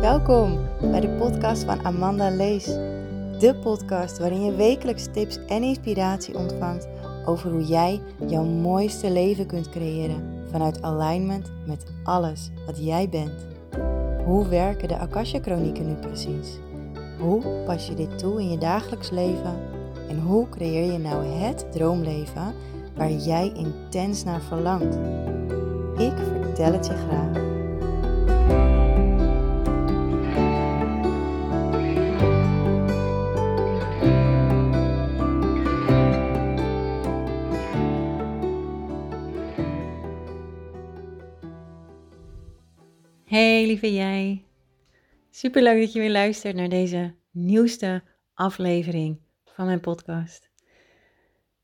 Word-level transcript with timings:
Welkom 0.00 0.58
bij 0.80 1.00
de 1.00 1.16
podcast 1.18 1.64
van 1.64 1.84
Amanda 1.84 2.30
Lees. 2.30 2.64
De 3.38 3.58
podcast 3.62 4.18
waarin 4.18 4.44
je 4.44 4.54
wekelijks 4.54 5.06
tips 5.12 5.38
en 5.46 5.62
inspiratie 5.62 6.36
ontvangt 6.36 6.88
over 7.26 7.50
hoe 7.50 7.64
jij 7.64 8.00
jouw 8.26 8.44
mooiste 8.44 9.10
leven 9.10 9.46
kunt 9.46 9.68
creëren 9.68 10.44
vanuit 10.50 10.82
alignment 10.82 11.52
met 11.66 11.86
alles 12.04 12.50
wat 12.66 12.84
jij 12.84 13.08
bent. 13.08 13.46
Hoe 14.24 14.48
werken 14.48 14.88
de 14.88 14.96
Akasha-chronieken 14.96 15.86
nu 15.86 15.94
precies? 15.94 16.58
Hoe 17.18 17.42
pas 17.66 17.86
je 17.86 17.94
dit 17.94 18.18
toe 18.18 18.40
in 18.40 18.50
je 18.50 18.58
dagelijks 18.58 19.10
leven? 19.10 19.58
En 20.08 20.20
hoe 20.20 20.48
creëer 20.48 20.92
je 20.92 20.98
nou 20.98 21.24
het 21.24 21.72
droomleven 21.72 22.54
waar 22.96 23.12
jij 23.12 23.52
intens 23.54 24.24
naar 24.24 24.40
verlangt? 24.40 24.98
Ik 25.98 26.39
vertel 26.60 26.96
graag. 26.96 27.48
Hey 43.24 43.66
lieve 43.66 43.94
jij. 43.94 44.44
Super 45.30 45.62
leuk 45.62 45.80
dat 45.80 45.92
je 45.92 45.98
weer 45.98 46.10
luistert 46.10 46.56
naar 46.56 46.68
deze 46.68 47.14
nieuwste 47.30 48.02
aflevering 48.34 49.20
van 49.44 49.66
mijn 49.66 49.80
podcast. 49.80 50.50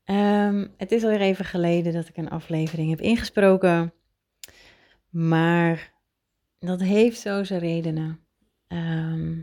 Ehm, 0.03 0.67
het 0.77 0.91
is 0.91 1.03
alweer 1.03 1.21
even 1.21 1.45
geleden 1.45 1.93
dat 1.93 2.07
ik 2.07 2.17
een 2.17 2.29
aflevering 2.29 2.89
heb 2.89 3.01
ingesproken. 3.01 3.93
Maar 5.17 5.93
dat 6.59 6.81
heeft 6.81 7.19
zo 7.19 7.43
zijn 7.43 7.59
redenen. 7.59 8.19
Ehm, 8.67 9.39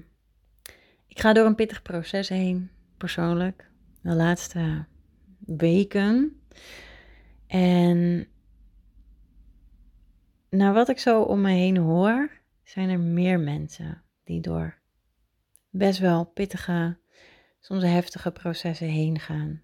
ik 1.06 1.20
ga 1.20 1.32
door 1.32 1.46
een 1.46 1.54
pittig 1.54 1.82
proces 1.82 2.28
heen, 2.28 2.70
persoonlijk. 2.96 3.70
De 4.02 4.14
laatste 4.14 4.86
weken. 5.38 6.40
En 7.46 8.28
naar 10.50 10.72
wat 10.72 10.88
ik 10.88 10.98
zo 10.98 11.22
om 11.22 11.40
me 11.40 11.50
heen 11.50 11.76
hoor, 11.76 12.30
zijn 12.62 12.88
er 12.88 13.00
meer 13.00 13.40
mensen 13.40 14.02
die 14.24 14.40
door 14.40 14.78
best 15.70 15.98
wel 15.98 16.24
pittige, 16.24 16.98
soms 17.60 17.82
heftige 17.82 18.30
processen 18.30 18.88
heen 18.88 19.18
gaan. 19.18 19.62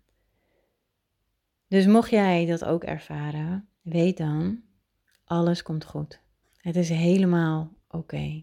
Dus 1.68 1.86
mocht 1.86 2.10
jij 2.10 2.46
dat 2.46 2.64
ook 2.64 2.84
ervaren, 2.84 3.68
weet 3.82 4.16
dan, 4.16 4.68
alles 5.30 5.62
komt 5.62 5.84
goed. 5.84 6.20
Het 6.56 6.76
is 6.76 6.88
helemaal 6.88 7.72
oké. 7.88 8.42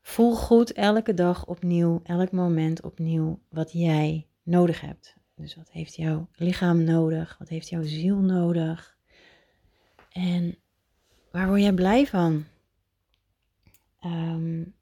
Voel 0.00 0.34
goed 0.34 0.72
elke 0.72 1.14
dag 1.14 1.46
opnieuw, 1.46 2.00
elk 2.02 2.32
moment 2.32 2.82
opnieuw 2.82 3.40
wat 3.48 3.72
jij 3.72 4.26
nodig 4.42 4.80
hebt. 4.80 5.16
Dus 5.34 5.54
wat 5.56 5.70
heeft 5.70 5.94
jouw 5.94 6.28
lichaam 6.34 6.84
nodig? 6.84 7.36
Wat 7.38 7.48
heeft 7.48 7.68
jouw 7.68 7.82
ziel 7.82 8.16
nodig? 8.16 8.96
En 10.12 10.58
waar 11.30 11.48
word 11.48 11.60
jij 11.60 11.72
blij 11.72 12.06
van? 12.06 12.44
Um, 14.04 14.74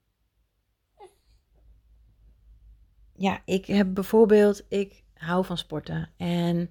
ja, 3.17 3.43
ik 3.45 3.67
heb 3.67 3.95
bijvoorbeeld, 3.95 4.65
ik 4.69 5.05
hou 5.15 5.45
van 5.45 5.59
sporten 5.59 6.11
en 6.17 6.71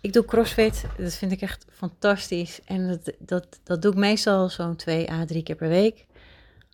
ik 0.00 0.12
doe 0.12 0.24
crossfit. 0.24 0.84
Dat 0.96 1.14
vind 1.14 1.32
ik 1.32 1.40
echt 1.40 1.64
fantastisch. 1.70 2.60
En 2.64 2.88
dat, 2.88 3.12
dat, 3.18 3.60
dat 3.62 3.82
doe 3.82 3.92
ik 3.92 3.98
meestal 3.98 4.48
zo'n 4.48 4.76
twee 4.76 5.10
à 5.10 5.24
drie 5.24 5.42
keer 5.42 5.56
per 5.56 5.68
week. 5.68 6.06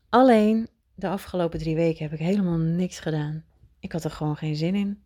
Alleen 0.08 0.69
de 0.94 1.08
afgelopen 1.08 1.58
drie 1.58 1.75
weken 1.75 2.03
heb 2.03 2.12
ik 2.12 2.27
helemaal 2.27 2.58
niks 2.58 2.98
gedaan. 2.98 3.44
Ik 3.81 3.92
had 3.92 4.04
er 4.04 4.10
gewoon 4.10 4.37
geen 4.37 4.56
zin 4.56 4.75
in. 4.75 5.03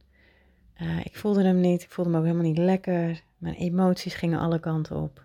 Uh, 0.83 0.99
ik 1.05 1.17
voelde 1.17 1.45
hem 1.45 1.61
niet. 1.61 1.83
Ik 1.83 1.91
voelde 1.91 2.11
me 2.11 2.19
ook 2.19 2.25
helemaal 2.25 2.47
niet 2.47 2.59
lekker. 2.59 3.23
Mijn 3.39 3.55
emoties 3.55 4.15
gingen 4.15 4.39
alle 4.39 4.61
kanten 4.61 4.97
op. 4.97 5.25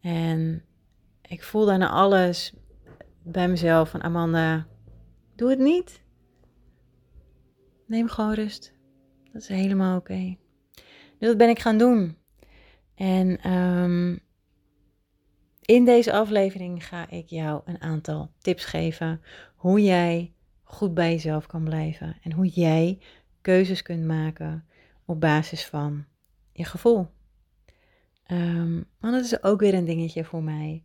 En 0.00 0.62
ik 1.22 1.42
voelde 1.42 1.72
aan 1.72 1.90
alles 1.90 2.52
bij 3.22 3.48
mezelf 3.48 3.90
van 3.90 4.02
Amanda, 4.02 4.66
doe 5.34 5.50
het 5.50 5.58
niet. 5.58 6.02
Neem 7.86 8.08
gewoon 8.08 8.34
rust. 8.34 8.72
Dat 9.32 9.42
is 9.42 9.48
helemaal 9.48 9.96
oké. 9.96 10.36
Dus 11.18 11.28
dat 11.28 11.36
ben 11.36 11.48
ik 11.48 11.58
gaan 11.58 11.78
doen. 11.78 12.16
En 12.94 13.52
um, 13.52 14.20
in 15.60 15.84
deze 15.84 16.12
aflevering 16.12 16.86
ga 16.86 17.10
ik 17.10 17.28
jou 17.28 17.62
een 17.64 17.80
aantal 17.80 18.30
tips 18.38 18.64
geven 18.64 19.20
hoe 19.54 19.82
jij 19.82 20.32
goed 20.62 20.94
bij 20.94 21.10
jezelf 21.10 21.46
kan 21.46 21.64
blijven 21.64 22.16
en 22.22 22.32
hoe 22.32 22.46
jij 22.46 22.98
keuzes 23.40 23.82
kunt 23.82 24.04
maken 24.04 24.66
op 25.04 25.20
basis 25.20 25.66
van 25.66 26.04
je 26.52 26.64
gevoel. 26.64 27.06
Um, 28.26 28.84
want 29.00 29.14
dat 29.14 29.24
is 29.24 29.42
ook 29.42 29.60
weer 29.60 29.74
een 29.74 29.84
dingetje 29.84 30.24
voor 30.24 30.42
mij. 30.42 30.84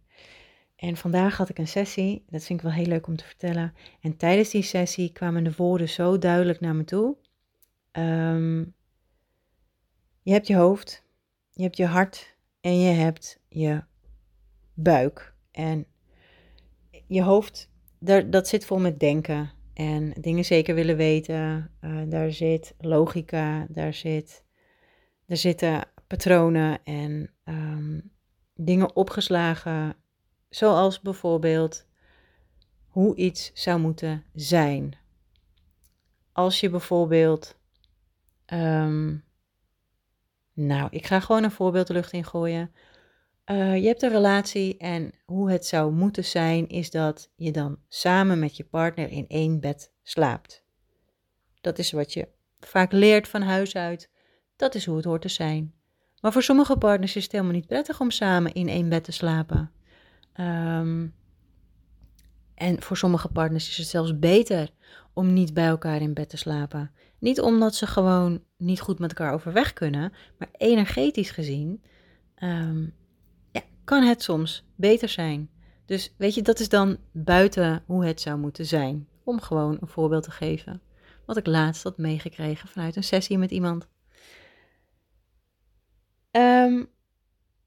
En 0.76 0.98
vandaag 0.98 1.38
had 1.38 1.50
ik 1.50 1.58
een 1.58 1.68
sessie, 1.68 2.26
dat 2.30 2.44
vind 2.44 2.60
ik 2.60 2.66
wel 2.66 2.76
heel 2.76 2.86
leuk 2.86 3.08
om 3.08 3.16
te 3.16 3.24
vertellen. 3.24 3.74
En 4.02 4.18
tijdens 4.18 4.50
die 4.50 4.62
sessie 4.62 5.12
kwamen 5.12 5.44
de 5.44 5.54
woorden 5.58 5.90
zo 5.90 6.18
duidelijk 6.18 6.60
naar 6.60 6.76
me 6.76 6.84
toe. 6.84 7.18
Um, 7.92 8.74
je 10.30 10.36
hebt 10.36 10.48
je 10.48 10.56
hoofd, 10.56 11.04
je 11.52 11.64
hebt 11.64 11.78
je 11.78 11.86
hart 11.86 12.36
en 12.62 12.80
je 12.80 12.92
hebt 12.92 13.40
je 13.48 13.84
buik. 14.74 15.34
En 15.52 15.86
je 17.08 17.24
hoofd, 17.24 17.70
daar, 18.00 18.30
dat 18.30 18.48
zit 18.48 18.66
vol 18.66 18.80
met 18.80 19.00
denken 19.00 19.52
en 19.74 20.12
dingen 20.20 20.46
zeker 20.46 20.76
willen 20.76 20.96
weten. 20.96 21.72
Uh, 21.82 22.02
daar 22.08 22.32
zit 22.32 22.76
logica, 22.78 23.66
daar, 23.70 23.94
zit, 23.94 24.44
daar 25.26 25.38
zitten 25.38 25.84
patronen 26.08 26.84
en 26.84 27.34
um, 27.46 28.12
dingen 28.56 28.96
opgeslagen, 28.96 29.96
zoals 30.50 31.02
bijvoorbeeld 31.02 31.86
hoe 32.88 33.16
iets 33.16 33.52
zou 33.54 33.80
moeten 33.80 34.24
zijn. 34.34 34.94
Als 36.32 36.60
je 36.60 36.70
bijvoorbeeld, 36.70 37.58
um, 38.54 39.28
nou, 40.60 40.88
ik 40.92 41.06
ga 41.06 41.20
gewoon 41.20 41.44
een 41.44 41.52
voorbeeld 41.52 41.88
de 41.88 41.94
lucht 41.94 42.14
in 42.14 42.26
gooien. 42.26 42.72
Uh, 43.46 43.78
je 43.78 43.88
hebt 43.88 44.02
een 44.02 44.10
relatie 44.10 44.78
en 44.78 45.12
hoe 45.26 45.52
het 45.52 45.66
zou 45.66 45.92
moeten 45.92 46.26
zijn 46.26 46.68
is 46.68 46.92
dat 46.92 47.30
je 47.36 47.52
dan 47.52 47.78
samen 47.88 48.40
met 48.40 48.58
je 48.58 48.64
partner 48.64 49.10
in 49.10 49.28
één 49.28 49.60
bed 49.60 49.92
slaapt. 50.04 50.64
Dat 51.62 51.80
is 51.80 51.92
wat 51.92 52.14
je 52.14 52.28
vaak 52.60 52.92
leert 52.92 53.28
van 53.28 53.42
huis 53.42 53.76
uit. 53.76 54.10
Dat 54.56 54.76
is 54.76 54.86
hoe 54.86 54.96
het 54.96 55.06
hoort 55.06 55.22
te 55.22 55.30
zijn. 55.30 55.74
Maar 56.22 56.32
voor 56.32 56.44
sommige 56.44 56.78
partners 56.78 57.16
is 57.16 57.24
het 57.24 57.32
helemaal 57.32 57.54
niet 57.54 57.68
prettig 57.68 58.00
om 58.00 58.12
samen 58.12 58.54
in 58.54 58.68
één 58.68 58.90
bed 58.90 59.04
te 59.04 59.12
slapen. 59.12 59.72
Um, 60.40 61.14
en 62.56 62.82
voor 62.82 62.98
sommige 62.98 63.28
partners 63.28 63.70
is 63.70 63.78
het 63.78 63.88
zelfs 63.88 64.20
beter 64.20 64.70
om 65.14 65.34
niet 65.34 65.54
bij 65.54 65.68
elkaar 65.68 66.02
in 66.02 66.14
bed 66.14 66.30
te 66.30 66.38
slapen. 66.38 66.92
Niet 67.20 67.42
omdat 67.42 67.76
ze 67.76 67.88
gewoon 67.88 68.44
niet 68.58 68.82
goed 68.82 69.00
met 69.00 69.10
elkaar 69.10 69.34
overweg 69.34 69.74
kunnen, 69.74 70.14
maar 70.38 70.50
energetisch 70.52 71.32
gezien 71.32 71.84
um, 72.44 72.94
ja, 73.52 73.62
kan 73.84 74.04
het 74.04 74.24
soms 74.24 74.66
beter 74.76 75.10
zijn. 75.10 75.50
Dus 75.86 76.14
weet 76.18 76.36
je, 76.36 76.42
dat 76.42 76.60
is 76.60 76.70
dan 76.70 76.98
buiten 77.12 77.84
hoe 77.86 78.06
het 78.06 78.22
zou 78.22 78.40
moeten 78.40 78.66
zijn. 78.66 79.08
Om 79.24 79.42
gewoon 79.42 79.78
een 79.82 79.88
voorbeeld 79.88 80.24
te 80.24 80.32
geven. 80.32 80.82
Wat 81.26 81.38
ik 81.38 81.46
laatst 81.46 81.84
had 81.84 81.98
meegekregen 81.98 82.68
vanuit 82.68 82.96
een 82.96 83.04
sessie 83.04 83.38
met 83.38 83.52
iemand. 83.52 83.88
Um, 86.32 86.90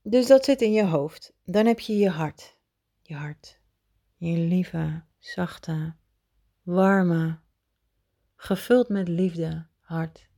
dus 0.03 0.27
dat 0.27 0.45
zit 0.45 0.61
in 0.61 0.73
je 0.73 0.87
hoofd. 0.87 1.33
Dan 1.45 1.67
heb 1.67 1.81
je 1.81 1.97
je 1.97 2.11
hart. 2.11 2.57
Je 3.03 3.15
hart. 3.15 3.61
Je 4.17 4.39
lieve, 4.39 5.03
zachte, 5.19 5.95
warme, 6.63 7.39
gevuld 8.43 8.89
met 8.89 9.09
liefde 9.09 9.67
hart. 9.81 10.29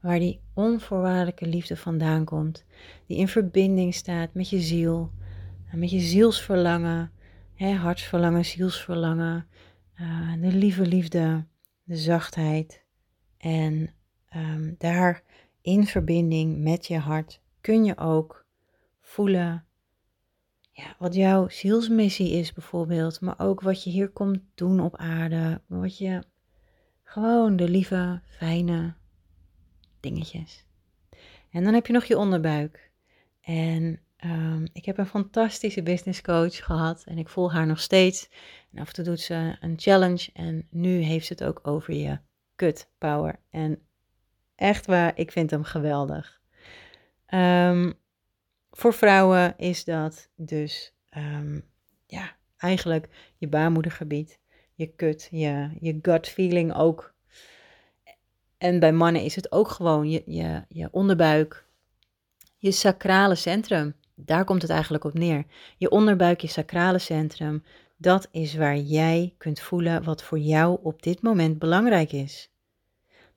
Waar 0.00 0.18
die 0.18 0.40
onvoorwaardelijke 0.54 1.46
liefde 1.46 1.76
vandaan 1.76 2.24
komt. 2.24 2.64
Die 3.06 3.16
in 3.16 3.28
verbinding 3.28 3.94
staat 3.94 4.34
met 4.34 4.48
je 4.48 4.60
ziel. 4.60 5.10
Met 5.72 5.90
je 5.90 6.00
zielsverlangen. 6.00 7.12
Hè, 7.54 7.72
hartsverlangen, 7.72 8.44
zielsverlangen. 8.44 9.46
Uh, 10.00 10.32
de 10.40 10.56
lieve 10.56 10.86
liefde, 10.86 11.46
de 11.82 11.96
zachtheid. 11.96 12.84
En 13.38 13.90
um, 14.36 14.74
daar 14.78 15.22
in 15.60 15.86
verbinding 15.86 16.58
met 16.58 16.86
je 16.86 16.98
hart 16.98 17.40
kun 17.60 17.84
je 17.84 17.98
ook 17.98 18.46
voelen 19.00 19.64
ja, 20.74 20.96
wat 20.98 21.14
jouw 21.14 21.48
zielsmissie 21.48 22.30
is 22.30 22.52
bijvoorbeeld, 22.52 23.20
maar 23.20 23.38
ook 23.38 23.60
wat 23.60 23.84
je 23.84 23.90
hier 23.90 24.08
komt 24.08 24.40
doen 24.54 24.80
op 24.80 24.96
aarde, 24.96 25.60
wat 25.66 25.98
je 25.98 26.22
gewoon 27.12 27.56
de 27.56 27.68
lieve, 27.68 28.20
fijne 28.26 28.94
dingetjes. 30.00 30.66
En 31.50 31.64
dan 31.64 31.74
heb 31.74 31.86
je 31.86 31.92
nog 31.92 32.04
je 32.04 32.18
onderbuik. 32.18 32.90
En 33.40 34.00
Ehm, 34.22 34.66
ik 34.72 34.84
heb 34.84 34.98
een 34.98 35.06
fantastische 35.06 35.82
business 35.82 36.22
coach 36.22 36.64
gehad 36.64 37.04
en 37.04 37.18
ik 37.18 37.28
volg 37.28 37.52
haar 37.52 37.66
nog 37.66 37.80
steeds. 37.80 38.28
En 38.72 38.78
af 38.78 38.88
en 38.88 38.94
toe 38.94 39.04
doet 39.04 39.20
ze 39.20 39.56
een 39.60 39.78
challenge 39.78 40.30
en 40.32 40.66
nu 40.70 41.00
heeft 41.00 41.26
ze 41.26 41.32
het 41.32 41.44
ook 41.44 41.60
over 41.62 41.94
je 41.94 42.18
kut 42.56 42.90
power. 42.98 43.40
En 43.50 43.82
echt 44.54 44.86
waar, 44.86 45.12
ik 45.18 45.32
vind 45.32 45.50
hem 45.50 45.64
geweldig. 45.64 46.40
Um, 47.34 47.94
voor 48.70 48.94
vrouwen 48.94 49.58
is 49.58 49.84
dat 49.84 50.30
dus 50.36 50.94
ehm, 51.08 51.60
ja, 52.06 52.36
eigenlijk 52.56 53.32
je 53.36 53.48
baarmoedergebied, 53.48 54.40
je 54.82 54.92
kut, 54.96 55.28
je, 55.30 55.70
je 55.80 55.98
gut 56.02 56.28
feeling 56.28 56.74
ook. 56.74 57.14
En 58.58 58.80
bij 58.80 58.92
mannen 58.92 59.22
is 59.22 59.36
het 59.36 59.52
ook 59.52 59.68
gewoon 59.68 60.10
je, 60.10 60.22
je, 60.26 60.64
je 60.68 60.88
onderbuik, 60.90 61.64
je 62.56 62.70
sacrale 62.70 63.34
centrum. 63.34 63.94
Daar 64.14 64.44
komt 64.44 64.62
het 64.62 64.70
eigenlijk 64.70 65.04
op 65.04 65.14
neer. 65.14 65.44
Je 65.76 65.90
onderbuik, 65.90 66.40
je 66.40 66.48
sacrale 66.48 66.98
centrum, 66.98 67.64
dat 67.96 68.28
is 68.30 68.54
waar 68.54 68.76
jij 68.76 69.34
kunt 69.38 69.60
voelen 69.60 70.04
wat 70.04 70.22
voor 70.22 70.38
jou 70.38 70.78
op 70.82 71.02
dit 71.02 71.22
moment 71.22 71.58
belangrijk 71.58 72.12
is. 72.12 72.50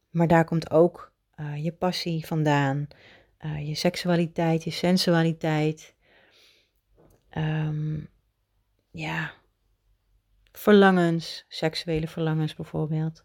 Maar 0.10 0.28
daar 0.28 0.46
komt 0.46 0.72
ook 0.72 1.12
uh, 1.40 1.64
je 1.64 1.72
passie 1.72 2.26
vandaan, 2.26 2.88
uh, 3.46 3.68
je 3.68 3.76
seksualiteit, 3.76 4.64
je 4.64 4.72
sensualiteit. 4.72 5.96
Um, 7.38 8.08
ja, 8.92 9.34
verlangens, 10.58 11.46
seksuele 11.48 12.08
verlangens 12.08 12.56
bijvoorbeeld. 12.56 13.24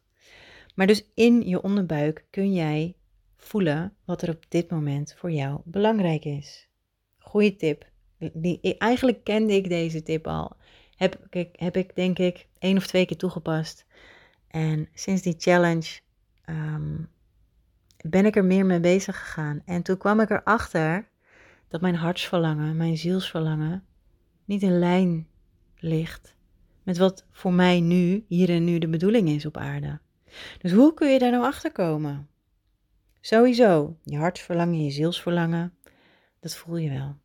Maar 0.75 0.87
dus 0.87 1.05
in 1.15 1.43
je 1.49 1.63
onderbuik 1.63 2.25
kun 2.31 2.53
jij 2.53 2.97
voelen 3.37 3.97
wat 4.05 4.23
er 4.23 4.29
op 4.29 4.45
dit 4.49 4.71
moment 4.71 5.15
voor 5.19 5.31
jou 5.31 5.61
belangrijk 5.65 6.25
is. 6.25 6.69
Goeie 7.19 7.57
tip. 7.57 7.89
Die, 8.33 8.79
eigenlijk 8.79 9.25
kende 9.25 9.55
ik 9.55 9.69
deze 9.69 10.03
tip 10.03 10.27
al. 10.27 10.57
Heb, 10.97 11.27
ik, 11.31 11.49
heb 11.53 11.77
ik 11.77 11.95
denk 11.95 12.19
ik 12.19 12.47
één 12.59 12.77
of 12.77 12.87
twee 12.87 13.07
keer 13.07 13.17
toegepast. 13.17 13.87
En 14.49 14.89
sinds 14.95 15.23
die 15.23 15.35
challenge 15.39 16.01
um, 16.47 17.09
ben 18.01 18.27
ik 18.27 18.37
er 18.37 18.45
meer 18.45 18.67
mee 18.67 18.81
bezig 18.81 19.19
gegaan. 19.19 19.63
En 19.65 19.83
toen 19.83 19.97
kwam 19.97 20.21
ik 20.21 20.31
erachter 20.31 21.09
dat 21.69 21.81
mijn 21.81 21.95
hartsverlangen, 21.95 22.77
mijn 22.77 22.97
zielsverlangen, 22.97 23.85
niet 24.45 24.63
in 24.63 24.79
lijn 24.79 25.29
ligt 25.77 26.39
met 26.83 26.99
wat 26.99 27.27
voor 27.31 27.53
mij 27.53 27.81
nu, 27.81 28.25
hier 28.29 28.51
en 28.51 28.65
nu, 28.65 28.79
de 28.79 28.89
bedoeling 28.89 29.29
is 29.29 29.47
op 29.47 29.57
aarde. 29.57 30.01
Dus 30.59 30.73
hoe 30.73 30.95
kun 30.95 31.13
je 31.13 31.19
daar 31.19 31.31
nou 31.31 31.45
achter 31.45 31.73
komen? 31.73 32.29
Sowieso, 33.21 33.97
je 34.05 34.17
hartsverlangen, 34.17 34.85
je 34.85 34.91
zielsverlangen, 34.91 35.75
dat 36.41 36.55
voel 36.55 36.77
je 36.77 36.91
wel. 36.91 37.17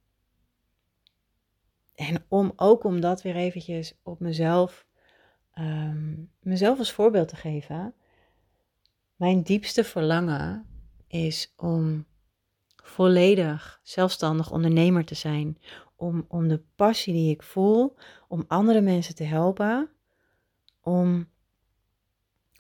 En 1.96 2.25
om 2.28 2.54
ook 2.56 2.84
om 2.84 3.00
dat 3.00 3.22
weer 3.22 3.36
eventjes 3.36 4.00
op 4.04 4.19
mezelf, 4.19 4.88
um, 5.60 6.31
mezelf 6.40 6.80
als 6.80 6.92
voorbeeld 6.92 7.28
te 7.28 7.36
geven. 7.36 7.94
Mijn 9.16 9.42
diepste 9.42 9.84
verlangen 9.84 10.66
is 11.07 11.54
om 11.57 12.06
volledig 12.84 13.80
zelfstandig 13.84 14.52
ondernemer 14.52 15.06
te 15.06 15.16
zijn. 15.16 15.57
Om, 15.95 16.25
om 16.27 16.47
de 16.47 16.62
passie 16.75 17.13
die 17.13 17.30
ik 17.31 17.44
voel, 17.44 17.95
om 18.27 18.45
andere 18.47 18.81
mensen 18.81 19.15
te 19.15 19.24
helpen. 19.24 19.89
Om, 20.81 21.30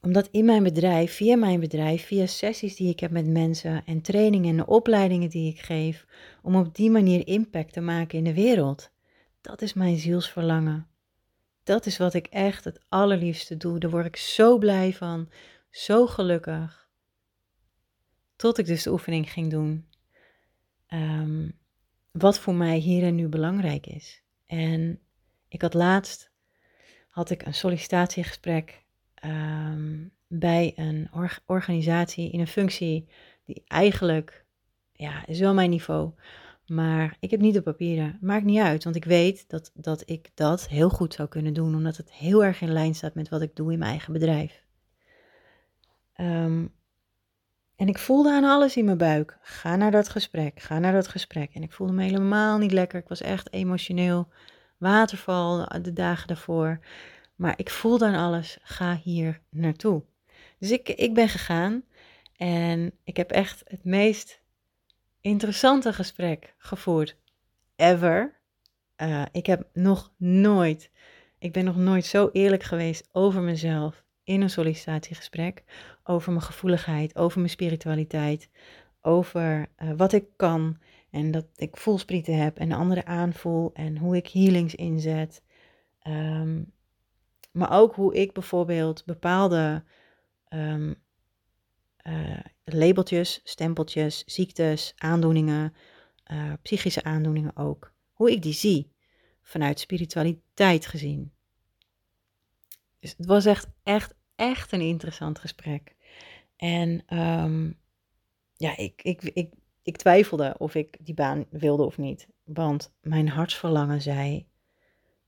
omdat 0.01 0.27
in 0.31 0.45
mijn 0.45 0.63
bedrijf, 0.63 1.13
via 1.13 1.35
mijn 1.35 1.59
bedrijf, 1.59 2.05
via 2.05 2.25
sessies 2.25 2.75
die 2.75 2.89
ik 2.89 2.99
heb 2.99 3.11
met 3.11 3.27
mensen 3.27 3.85
en 3.85 4.01
trainingen 4.01 4.57
en 4.57 4.67
opleidingen 4.67 5.29
die 5.29 5.51
ik 5.51 5.59
geef, 5.59 6.05
om 6.41 6.55
op 6.55 6.75
die 6.75 6.89
manier 6.89 7.27
impact 7.27 7.73
te 7.73 7.81
maken 7.81 8.17
in 8.17 8.23
de 8.23 8.33
wereld. 8.33 8.89
Dat 9.41 9.61
is 9.61 9.73
mijn 9.73 9.97
zielsverlangen. 9.97 10.87
Dat 11.63 11.85
is 11.85 11.97
wat 11.97 12.13
ik 12.13 12.27
echt 12.27 12.63
het 12.63 12.79
allerliefste 12.89 13.57
doe. 13.57 13.79
Daar 13.79 13.89
word 13.89 14.05
ik 14.05 14.15
zo 14.15 14.57
blij 14.57 14.93
van, 14.93 15.29
zo 15.69 16.07
gelukkig. 16.07 16.89
Tot 18.35 18.57
ik 18.57 18.65
dus 18.65 18.83
de 18.83 18.91
oefening 18.91 19.31
ging 19.31 19.49
doen. 19.49 19.87
Ehm, 20.87 21.49
wat 22.17 22.39
voor 22.39 22.55
mij 22.55 22.77
hier 22.77 23.03
en 23.03 23.15
nu 23.15 23.27
belangrijk 23.27 23.87
is. 23.87 24.23
En 24.45 24.99
ik 25.47 25.61
had 25.61 25.73
laatst 25.73 26.31
had 27.09 27.29
ik 27.29 27.45
een 27.45 27.53
sollicitatiegesprek 27.53 28.83
um, 29.25 30.11
bij 30.27 30.73
een 30.75 31.09
organisatie 31.45 32.31
in 32.31 32.39
een 32.39 32.47
functie 32.47 33.07
die 33.45 33.63
eigenlijk, 33.67 34.45
ja, 34.93 35.25
is 35.25 35.39
wel 35.39 35.53
mijn 35.53 35.69
niveau. 35.69 36.11
Maar 36.65 37.17
ik 37.19 37.31
heb 37.31 37.39
niet 37.39 37.53
de 37.53 37.61
papieren. 37.61 38.17
Maakt 38.21 38.45
niet 38.45 38.59
uit, 38.59 38.83
want 38.83 38.95
ik 38.95 39.05
weet 39.05 39.49
dat, 39.49 39.71
dat 39.73 40.03
ik 40.05 40.31
dat 40.33 40.67
heel 40.67 40.89
goed 40.89 41.13
zou 41.13 41.27
kunnen 41.27 41.53
doen, 41.53 41.75
omdat 41.75 41.97
het 41.97 42.11
heel 42.11 42.43
erg 42.43 42.61
in 42.61 42.71
lijn 42.71 42.95
staat 42.95 43.15
met 43.15 43.29
wat 43.29 43.41
ik 43.41 43.55
doe 43.55 43.71
in 43.71 43.79
mijn 43.79 43.91
eigen 43.91 44.13
bedrijf. 44.13 44.63
Um, 46.17 46.73
en 47.75 47.87
ik 47.87 47.97
voelde 47.97 48.31
aan 48.31 48.43
alles 48.43 48.77
in 48.77 48.85
mijn 48.85 48.97
buik. 48.97 49.37
Ga 49.41 49.75
naar 49.75 49.91
dat 49.91 50.09
gesprek, 50.09 50.59
ga 50.59 50.79
naar 50.79 50.93
dat 50.93 51.07
gesprek. 51.07 51.53
En 51.53 51.63
ik 51.63 51.71
voelde 51.71 51.93
me 51.93 52.03
helemaal 52.03 52.57
niet 52.57 52.71
lekker. 52.71 52.99
Ik 52.99 53.07
was 53.07 53.21
echt 53.21 53.53
emotioneel. 53.53 54.27
Waterval 54.77 55.67
de 55.81 55.93
dagen 55.93 56.27
daarvoor. 56.27 56.79
Maar 57.35 57.53
ik 57.57 57.69
voelde 57.69 58.05
aan 58.05 58.15
alles, 58.15 58.57
ga 58.61 58.99
hier 59.03 59.41
naartoe. 59.49 60.03
Dus 60.59 60.71
ik, 60.71 60.89
ik 60.89 61.13
ben 61.13 61.29
gegaan 61.29 61.83
en 62.37 62.91
ik 63.03 63.17
heb 63.17 63.31
echt 63.31 63.61
het 63.65 63.83
meest 63.83 64.41
interessante 65.21 65.93
gesprek 65.93 66.55
gevoerd 66.57 67.17
ever. 67.75 68.39
Uh, 68.97 69.25
ik 69.31 69.45
heb 69.45 69.67
nog 69.73 70.11
nooit, 70.17 70.89
ik 71.39 71.51
ben 71.51 71.65
nog 71.65 71.75
nooit 71.75 72.05
zo 72.05 72.29
eerlijk 72.31 72.63
geweest 72.63 73.09
over 73.11 73.41
mezelf 73.41 74.04
in 74.25 74.41
een 74.41 74.49
sollicitatiegesprek 74.49 75.63
over 76.03 76.31
mijn 76.31 76.43
gevoeligheid, 76.43 77.15
over 77.15 77.37
mijn 77.37 77.49
spiritualiteit, 77.49 78.49
over 79.01 79.69
uh, 79.83 79.91
wat 79.97 80.13
ik 80.13 80.25
kan 80.35 80.77
en 81.09 81.31
dat 81.31 81.45
ik 81.55 81.77
voelsprieten 81.77 82.37
heb 82.37 82.57
en 82.57 82.69
de 82.69 82.75
anderen 82.75 83.05
aanvoel 83.05 83.71
en 83.73 83.97
hoe 83.97 84.15
ik 84.15 84.27
healings 84.27 84.75
inzet. 84.75 85.43
Um, 86.07 86.73
maar 87.51 87.71
ook 87.71 87.95
hoe 87.95 88.15
ik 88.15 88.33
bijvoorbeeld 88.33 89.05
bepaalde 89.05 89.83
um, 90.49 90.95
uh, 92.07 92.39
labeltjes, 92.63 93.41
stempeltjes, 93.43 94.23
ziektes, 94.25 94.93
aandoeningen, 94.97 95.73
uh, 96.31 96.53
psychische 96.61 97.03
aandoeningen 97.03 97.55
ook, 97.55 97.93
hoe 98.13 98.31
ik 98.31 98.41
die 98.41 98.53
zie 98.53 98.91
vanuit 99.41 99.79
spiritualiteit 99.79 100.85
gezien. 100.85 101.31
Dus 103.05 103.13
het 103.17 103.25
was 103.25 103.45
echt, 103.45 103.67
echt, 103.83 104.13
echt 104.35 104.71
een 104.71 104.81
interessant 104.81 105.39
gesprek. 105.39 105.95
En 106.55 107.17
um, 107.17 107.79
ja, 108.53 108.77
ik, 108.77 109.01
ik, 109.03 109.23
ik, 109.23 109.53
ik 109.83 109.97
twijfelde 109.97 110.55
of 110.57 110.75
ik 110.75 110.97
die 111.01 111.13
baan 111.13 111.45
wilde 111.49 111.83
of 111.83 111.97
niet. 111.97 112.27
Want 112.43 112.93
mijn 113.01 113.29
hartsverlangen 113.29 114.01
zei: 114.01 114.47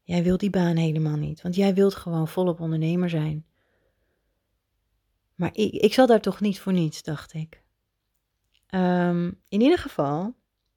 Jij 0.03 0.23
wilt 0.23 0.39
die 0.39 0.49
baan 0.49 0.75
helemaal 0.75 1.15
niet. 1.15 1.41
Want 1.41 1.55
jij 1.55 1.73
wilt 1.73 1.95
gewoon 1.95 2.27
volop 2.27 2.59
ondernemer 2.59 3.09
zijn. 3.09 3.45
Maar 5.35 5.51
ik, 5.53 5.73
ik 5.73 5.93
zal 5.93 6.07
daar 6.07 6.21
toch 6.21 6.41
niet 6.41 6.59
voor 6.59 6.73
niets, 6.73 7.03
dacht 7.03 7.33
ik. 7.33 7.63
Um, 8.69 9.41
in 9.47 9.61
ieder 9.61 9.77
geval 9.77 10.35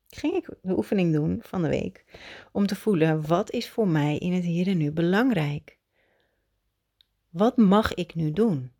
ging 0.08 0.34
ik 0.34 0.48
de 0.62 0.76
oefening 0.76 1.12
doen 1.12 1.38
van 1.42 1.62
de 1.62 1.68
week 1.68 2.04
om 2.52 2.66
te 2.66 2.76
voelen 2.76 3.26
wat 3.26 3.50
is 3.50 3.68
voor 3.68 3.88
mij 3.88 4.18
in 4.18 4.32
het 4.32 4.44
hier 4.44 4.66
en 4.66 4.76
nu 4.76 4.90
belangrijk. 4.90 5.79
Wat 7.30 7.56
mag 7.56 7.94
ik 7.94 8.14
nu 8.14 8.32
doen? 8.32 8.72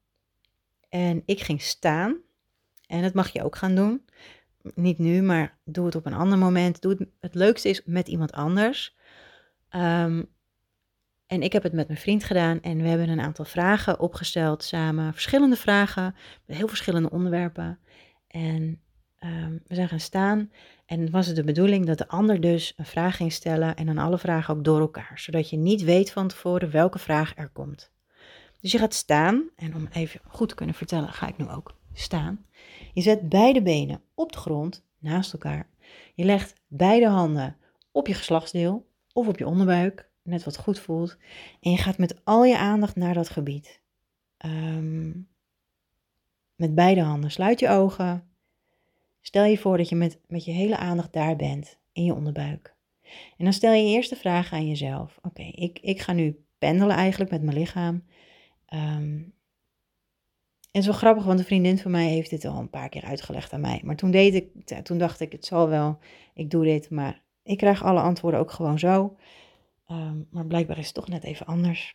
En 0.88 1.22
ik 1.24 1.40
ging 1.40 1.62
staan. 1.62 2.16
En 2.86 3.02
dat 3.02 3.14
mag 3.14 3.32
je 3.32 3.44
ook 3.44 3.56
gaan 3.56 3.74
doen. 3.74 4.04
Niet 4.74 4.98
nu, 4.98 5.22
maar 5.22 5.58
doe 5.64 5.86
het 5.86 5.94
op 5.94 6.06
een 6.06 6.14
ander 6.14 6.38
moment. 6.38 6.80
Doe 6.80 6.92
het, 6.98 7.08
het 7.20 7.34
leukste 7.34 7.68
is 7.68 7.82
met 7.84 8.08
iemand 8.08 8.32
anders. 8.32 8.96
Um, 9.70 10.28
en 11.26 11.42
ik 11.42 11.52
heb 11.52 11.62
het 11.62 11.72
met 11.72 11.86
mijn 11.86 11.98
vriend 11.98 12.24
gedaan 12.24 12.60
en 12.60 12.82
we 12.82 12.88
hebben 12.88 13.08
een 13.08 13.20
aantal 13.20 13.44
vragen 13.44 14.00
opgesteld 14.00 14.64
samen. 14.64 15.12
Verschillende 15.12 15.56
vragen, 15.56 16.14
met 16.46 16.56
heel 16.56 16.68
verschillende 16.68 17.10
onderwerpen. 17.10 17.78
En 18.26 18.80
um, 19.24 19.62
we 19.66 19.74
zijn 19.74 19.88
gaan 19.88 20.00
staan 20.00 20.52
en 20.86 21.10
was 21.10 21.26
het 21.26 21.36
de 21.36 21.44
bedoeling 21.44 21.86
dat 21.86 21.98
de 21.98 22.08
ander 22.08 22.40
dus 22.40 22.72
een 22.76 22.86
vraag 22.86 23.16
ging 23.16 23.32
stellen 23.32 23.76
en 23.76 23.86
dan 23.86 23.98
alle 23.98 24.18
vragen 24.18 24.56
ook 24.56 24.64
door 24.64 24.80
elkaar. 24.80 25.12
Zodat 25.14 25.50
je 25.50 25.56
niet 25.56 25.82
weet 25.82 26.10
van 26.10 26.28
tevoren 26.28 26.70
welke 26.70 26.98
vraag 26.98 27.32
er 27.36 27.48
komt. 27.48 27.90
Dus 28.60 28.72
je 28.72 28.78
gaat 28.78 28.94
staan 28.94 29.50
en 29.56 29.74
om 29.74 29.88
even 29.92 30.20
goed 30.28 30.48
te 30.48 30.54
kunnen 30.54 30.74
vertellen 30.74 31.08
ga 31.08 31.28
ik 31.28 31.36
nu 31.36 31.48
ook 31.48 31.74
staan. 31.92 32.44
Je 32.92 33.00
zet 33.00 33.28
beide 33.28 33.62
benen 33.62 34.02
op 34.14 34.32
de 34.32 34.38
grond 34.38 34.84
naast 34.98 35.32
elkaar. 35.32 35.68
Je 36.14 36.24
legt 36.24 36.60
beide 36.68 37.08
handen 37.08 37.56
op 37.92 38.06
je 38.06 38.14
geslachtsdeel 38.14 38.88
of 39.12 39.28
op 39.28 39.38
je 39.38 39.46
onderbuik 39.46 40.10
net 40.22 40.44
wat 40.44 40.56
goed 40.58 40.78
voelt. 40.78 41.16
En 41.60 41.70
je 41.70 41.76
gaat 41.76 41.98
met 41.98 42.20
al 42.24 42.44
je 42.44 42.58
aandacht 42.58 42.96
naar 42.96 43.14
dat 43.14 43.28
gebied. 43.28 43.80
Um, 44.46 45.28
met 46.54 46.74
beide 46.74 47.00
handen. 47.00 47.30
Sluit 47.30 47.60
je 47.60 47.68
ogen. 47.68 48.28
Stel 49.20 49.44
je 49.44 49.58
voor 49.58 49.76
dat 49.76 49.88
je 49.88 49.96
met, 49.96 50.20
met 50.26 50.44
je 50.44 50.52
hele 50.52 50.76
aandacht 50.76 51.12
daar 51.12 51.36
bent, 51.36 51.78
in 51.92 52.04
je 52.04 52.14
onderbuik. 52.14 52.74
En 53.36 53.44
dan 53.44 53.52
stel 53.52 53.72
je 53.72 53.84
eerst 53.84 54.10
de 54.10 54.16
vraag 54.16 54.52
aan 54.52 54.68
jezelf: 54.68 55.18
oké, 55.22 55.42
ik, 55.42 55.78
ik 55.78 56.00
ga 56.00 56.12
nu 56.12 56.44
pendelen 56.58 56.96
eigenlijk 56.96 57.30
met 57.30 57.42
mijn 57.42 57.56
lichaam. 57.56 58.04
Um, 58.74 59.34
en 60.70 60.84
wel 60.84 60.92
grappig, 60.92 61.24
want 61.24 61.38
een 61.38 61.44
vriendin 61.44 61.78
van 61.78 61.90
mij 61.90 62.08
heeft 62.08 62.30
dit 62.30 62.44
al 62.44 62.58
een 62.58 62.70
paar 62.70 62.88
keer 62.88 63.04
uitgelegd 63.04 63.52
aan 63.52 63.60
mij. 63.60 63.80
Maar 63.84 63.96
toen, 63.96 64.10
deed 64.10 64.34
ik, 64.34 64.84
toen 64.84 64.98
dacht 64.98 65.20
ik, 65.20 65.32
het 65.32 65.44
zal 65.44 65.68
wel, 65.68 65.98
ik 66.34 66.50
doe 66.50 66.64
dit. 66.64 66.90
Maar 66.90 67.22
ik 67.42 67.58
krijg 67.58 67.84
alle 67.84 68.00
antwoorden 68.00 68.40
ook 68.40 68.50
gewoon 68.50 68.78
zo. 68.78 69.16
Um, 69.90 70.26
maar 70.30 70.46
blijkbaar 70.46 70.78
is 70.78 70.84
het 70.84 70.94
toch 70.94 71.08
net 71.08 71.24
even 71.24 71.46
anders. 71.46 71.94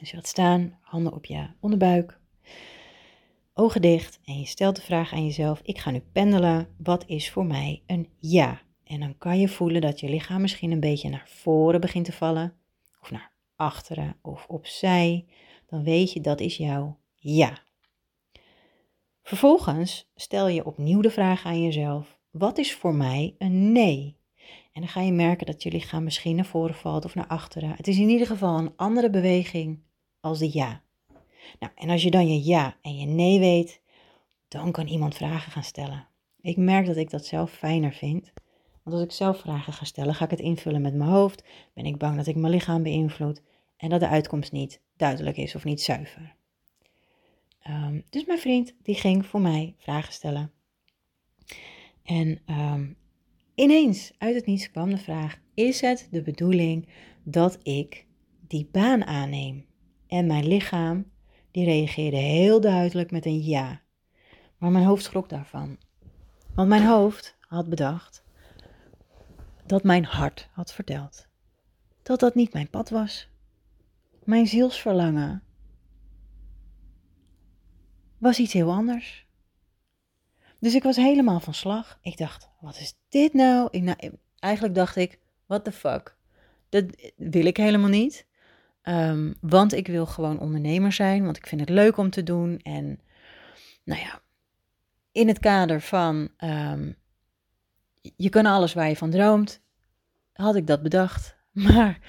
Dus 0.00 0.10
je 0.10 0.16
gaat 0.16 0.26
staan, 0.26 0.78
handen 0.80 1.12
op 1.12 1.24
je 1.24 1.46
onderbuik, 1.60 2.18
ogen 3.54 3.82
dicht 3.82 4.20
en 4.24 4.38
je 4.38 4.46
stelt 4.46 4.76
de 4.76 4.82
vraag 4.82 5.12
aan 5.12 5.24
jezelf: 5.24 5.60
ik 5.62 5.78
ga 5.78 5.90
nu 5.90 6.00
pendelen. 6.12 6.68
Wat 6.76 7.04
is 7.06 7.30
voor 7.30 7.46
mij 7.46 7.82
een 7.86 8.08
ja? 8.18 8.60
En 8.84 9.00
dan 9.00 9.18
kan 9.18 9.38
je 9.38 9.48
voelen 9.48 9.80
dat 9.80 10.00
je 10.00 10.08
lichaam 10.08 10.40
misschien 10.40 10.70
een 10.70 10.80
beetje 10.80 11.08
naar 11.08 11.28
voren 11.28 11.80
begint 11.80 12.04
te 12.04 12.12
vallen, 12.12 12.54
of 13.00 13.10
naar 13.10 13.32
achteren 13.56 14.16
of 14.22 14.46
opzij. 14.46 15.26
Dan 15.72 15.84
weet 15.84 16.12
je 16.12 16.20
dat 16.20 16.40
is 16.40 16.56
jouw 16.56 16.98
ja. 17.14 17.58
Vervolgens 19.22 20.10
stel 20.14 20.48
je 20.48 20.66
opnieuw 20.66 21.00
de 21.00 21.10
vraag 21.10 21.44
aan 21.44 21.62
jezelf: 21.62 22.18
wat 22.30 22.58
is 22.58 22.74
voor 22.74 22.94
mij 22.94 23.34
een 23.38 23.72
nee? 23.72 24.16
En 24.72 24.80
dan 24.80 24.88
ga 24.88 25.00
je 25.00 25.12
merken 25.12 25.46
dat 25.46 25.62
je 25.62 25.70
lichaam 25.70 26.04
misschien 26.04 26.36
naar 26.36 26.44
voren 26.44 26.74
valt 26.74 27.04
of 27.04 27.14
naar 27.14 27.26
achteren. 27.26 27.70
Het 27.76 27.88
is 27.88 27.98
in 27.98 28.08
ieder 28.08 28.26
geval 28.26 28.58
een 28.58 28.72
andere 28.76 29.10
beweging 29.10 29.82
als 30.20 30.38
de 30.38 30.50
ja. 30.52 30.82
Nou, 31.58 31.72
en 31.74 31.90
als 31.90 32.02
je 32.02 32.10
dan 32.10 32.28
je 32.28 32.42
ja 32.44 32.76
en 32.82 32.96
je 32.96 33.06
nee 33.06 33.38
weet, 33.38 33.80
dan 34.48 34.72
kan 34.72 34.86
iemand 34.86 35.14
vragen 35.14 35.52
gaan 35.52 35.64
stellen. 35.64 36.08
Ik 36.40 36.56
merk 36.56 36.86
dat 36.86 36.96
ik 36.96 37.10
dat 37.10 37.26
zelf 37.26 37.50
fijner 37.50 37.92
vind. 37.92 38.32
Want 38.82 38.96
als 38.96 39.04
ik 39.04 39.12
zelf 39.12 39.40
vragen 39.40 39.72
ga 39.72 39.84
stellen, 39.84 40.14
ga 40.14 40.24
ik 40.24 40.30
het 40.30 40.40
invullen 40.40 40.82
met 40.82 40.94
mijn 40.94 41.10
hoofd. 41.10 41.44
Ben 41.74 41.86
ik 41.86 41.98
bang 41.98 42.16
dat 42.16 42.26
ik 42.26 42.36
mijn 42.36 42.52
lichaam 42.52 42.82
beïnvloed 42.82 43.42
en 43.82 43.88
dat 43.88 44.00
de 44.00 44.08
uitkomst 44.08 44.52
niet 44.52 44.80
duidelijk 44.96 45.36
is 45.36 45.54
of 45.54 45.64
niet 45.64 45.82
zuiver. 45.82 46.34
Ehm, 47.62 48.00
dus 48.10 48.24
mijn 48.24 48.38
vriend 48.38 48.74
die 48.82 48.94
ging 48.94 49.26
voor 49.26 49.40
mij 49.40 49.74
vragen 49.78 50.12
stellen. 50.12 50.52
En 52.02 52.40
um, 52.46 52.96
ineens 53.54 54.12
uit 54.18 54.34
het 54.34 54.46
niets 54.46 54.70
kwam 54.70 54.90
de 54.90 54.98
vraag: 54.98 55.38
Is 55.54 55.80
het 55.80 56.08
de 56.10 56.22
bedoeling 56.22 56.88
dat 57.22 57.58
ik 57.62 58.06
die 58.46 58.68
baan 58.72 59.04
aanneem? 59.04 59.66
En 60.06 60.26
mijn 60.26 60.46
lichaam 60.46 61.10
die 61.50 61.64
reageerde 61.64 62.16
heel 62.16 62.60
duidelijk 62.60 63.10
met 63.10 63.26
een 63.26 63.42
ja. 63.42 63.82
Maar 64.58 64.70
mijn 64.70 64.84
hoofd 64.84 65.04
schrok 65.04 65.28
daarvan. 65.28 65.78
Want 66.54 66.68
mijn 66.68 66.86
hoofd 66.86 67.36
had 67.40 67.68
bedacht 67.68 68.24
dat 69.66 69.82
mijn 69.82 70.04
hart 70.04 70.48
had 70.52 70.72
verteld 70.72 71.30
dat 72.02 72.20
dat 72.20 72.34
niet 72.34 72.52
mijn 72.52 72.70
pad 72.70 72.90
was. 72.90 73.31
Mijn 74.24 74.46
zielsverlangen 74.46 75.42
was 78.18 78.38
iets 78.38 78.52
heel 78.52 78.72
anders. 78.72 79.26
Dus 80.58 80.74
ik 80.74 80.82
was 80.82 80.96
helemaal 80.96 81.40
van 81.40 81.54
slag. 81.54 81.98
Ik 82.02 82.16
dacht, 82.16 82.50
wat 82.60 82.78
is 82.78 82.94
dit 83.08 83.32
nou? 83.32 83.68
Ik, 83.70 83.82
nou 83.82 84.18
eigenlijk 84.38 84.74
dacht 84.74 84.96
ik, 84.96 85.18
what 85.46 85.64
the 85.64 85.72
fuck? 85.72 86.16
Dat 86.68 86.84
wil 87.16 87.44
ik 87.44 87.56
helemaal 87.56 87.88
niet. 87.88 88.26
Um, 88.82 89.34
want 89.40 89.72
ik 89.72 89.86
wil 89.86 90.06
gewoon 90.06 90.38
ondernemer 90.38 90.92
zijn, 90.92 91.24
want 91.24 91.36
ik 91.36 91.46
vind 91.46 91.60
het 91.60 91.70
leuk 91.70 91.96
om 91.96 92.10
te 92.10 92.22
doen. 92.22 92.58
En 92.58 93.00
nou 93.84 94.00
ja, 94.00 94.20
in 95.12 95.28
het 95.28 95.38
kader 95.38 95.80
van 95.80 96.28
um, 96.38 96.96
je 98.16 98.28
kan 98.28 98.46
alles 98.46 98.74
waar 98.74 98.88
je 98.88 98.96
van 98.96 99.10
droomt, 99.10 99.60
had 100.32 100.54
ik 100.54 100.66
dat 100.66 100.82
bedacht. 100.82 101.36
Maar 101.72 102.00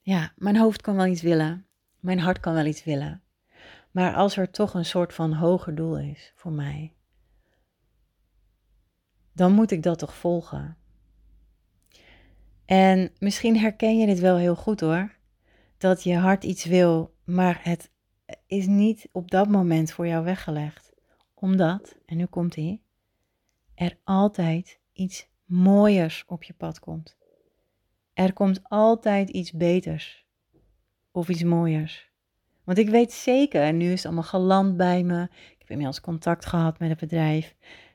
ja, 0.00 0.32
mijn 0.36 0.56
hoofd 0.56 0.80
kan 0.80 0.96
wel 0.96 1.06
iets 1.06 1.22
willen. 1.22 1.66
Mijn 2.00 2.18
hart 2.18 2.40
kan 2.40 2.54
wel 2.54 2.64
iets 2.64 2.84
willen. 2.84 3.22
Maar 3.90 4.14
als 4.14 4.36
er 4.36 4.50
toch 4.50 4.74
een 4.74 4.84
soort 4.84 5.14
van 5.14 5.32
hoger 5.32 5.74
doel 5.74 5.98
is 5.98 6.32
voor 6.36 6.52
mij, 6.52 6.94
dan 9.32 9.52
moet 9.52 9.70
ik 9.70 9.82
dat 9.82 9.98
toch 9.98 10.14
volgen. 10.14 10.76
En 12.64 13.12
misschien 13.18 13.58
herken 13.58 13.98
je 13.98 14.06
dit 14.06 14.18
wel 14.18 14.36
heel 14.36 14.56
goed 14.56 14.80
hoor. 14.80 15.14
Dat 15.78 16.02
je 16.02 16.16
hart 16.16 16.44
iets 16.44 16.64
wil, 16.64 17.14
maar 17.24 17.60
het 17.62 17.90
is 18.46 18.66
niet 18.66 19.08
op 19.12 19.30
dat 19.30 19.48
moment 19.48 19.92
voor 19.92 20.06
jou 20.06 20.24
weggelegd. 20.24 20.92
Omdat, 21.34 21.96
en 22.06 22.16
nu 22.16 22.26
komt 22.26 22.54
hij, 22.54 22.80
er 23.74 23.98
altijd 24.04 24.80
iets 24.92 25.28
mooiers 25.44 26.24
op 26.26 26.42
je 26.42 26.54
pad 26.54 26.78
komt. 26.78 27.16
Er 28.20 28.32
komt 28.32 28.60
altijd 28.62 29.28
iets 29.28 29.52
beters 29.52 30.26
of 31.10 31.28
iets 31.28 31.42
mooiers. 31.42 32.10
Want 32.64 32.78
ik 32.78 32.88
weet 32.88 33.12
zeker, 33.12 33.72
nu 33.72 33.86
is 33.86 33.96
het 33.96 34.04
allemaal 34.04 34.22
geland 34.22 34.76
bij 34.76 35.02
me. 35.02 35.22
Ik 35.22 35.56
heb 35.58 35.70
inmiddels 35.70 36.00
contact 36.00 36.46
gehad 36.46 36.78
met 36.78 36.88
het 36.88 36.98
bedrijf. 36.98 37.54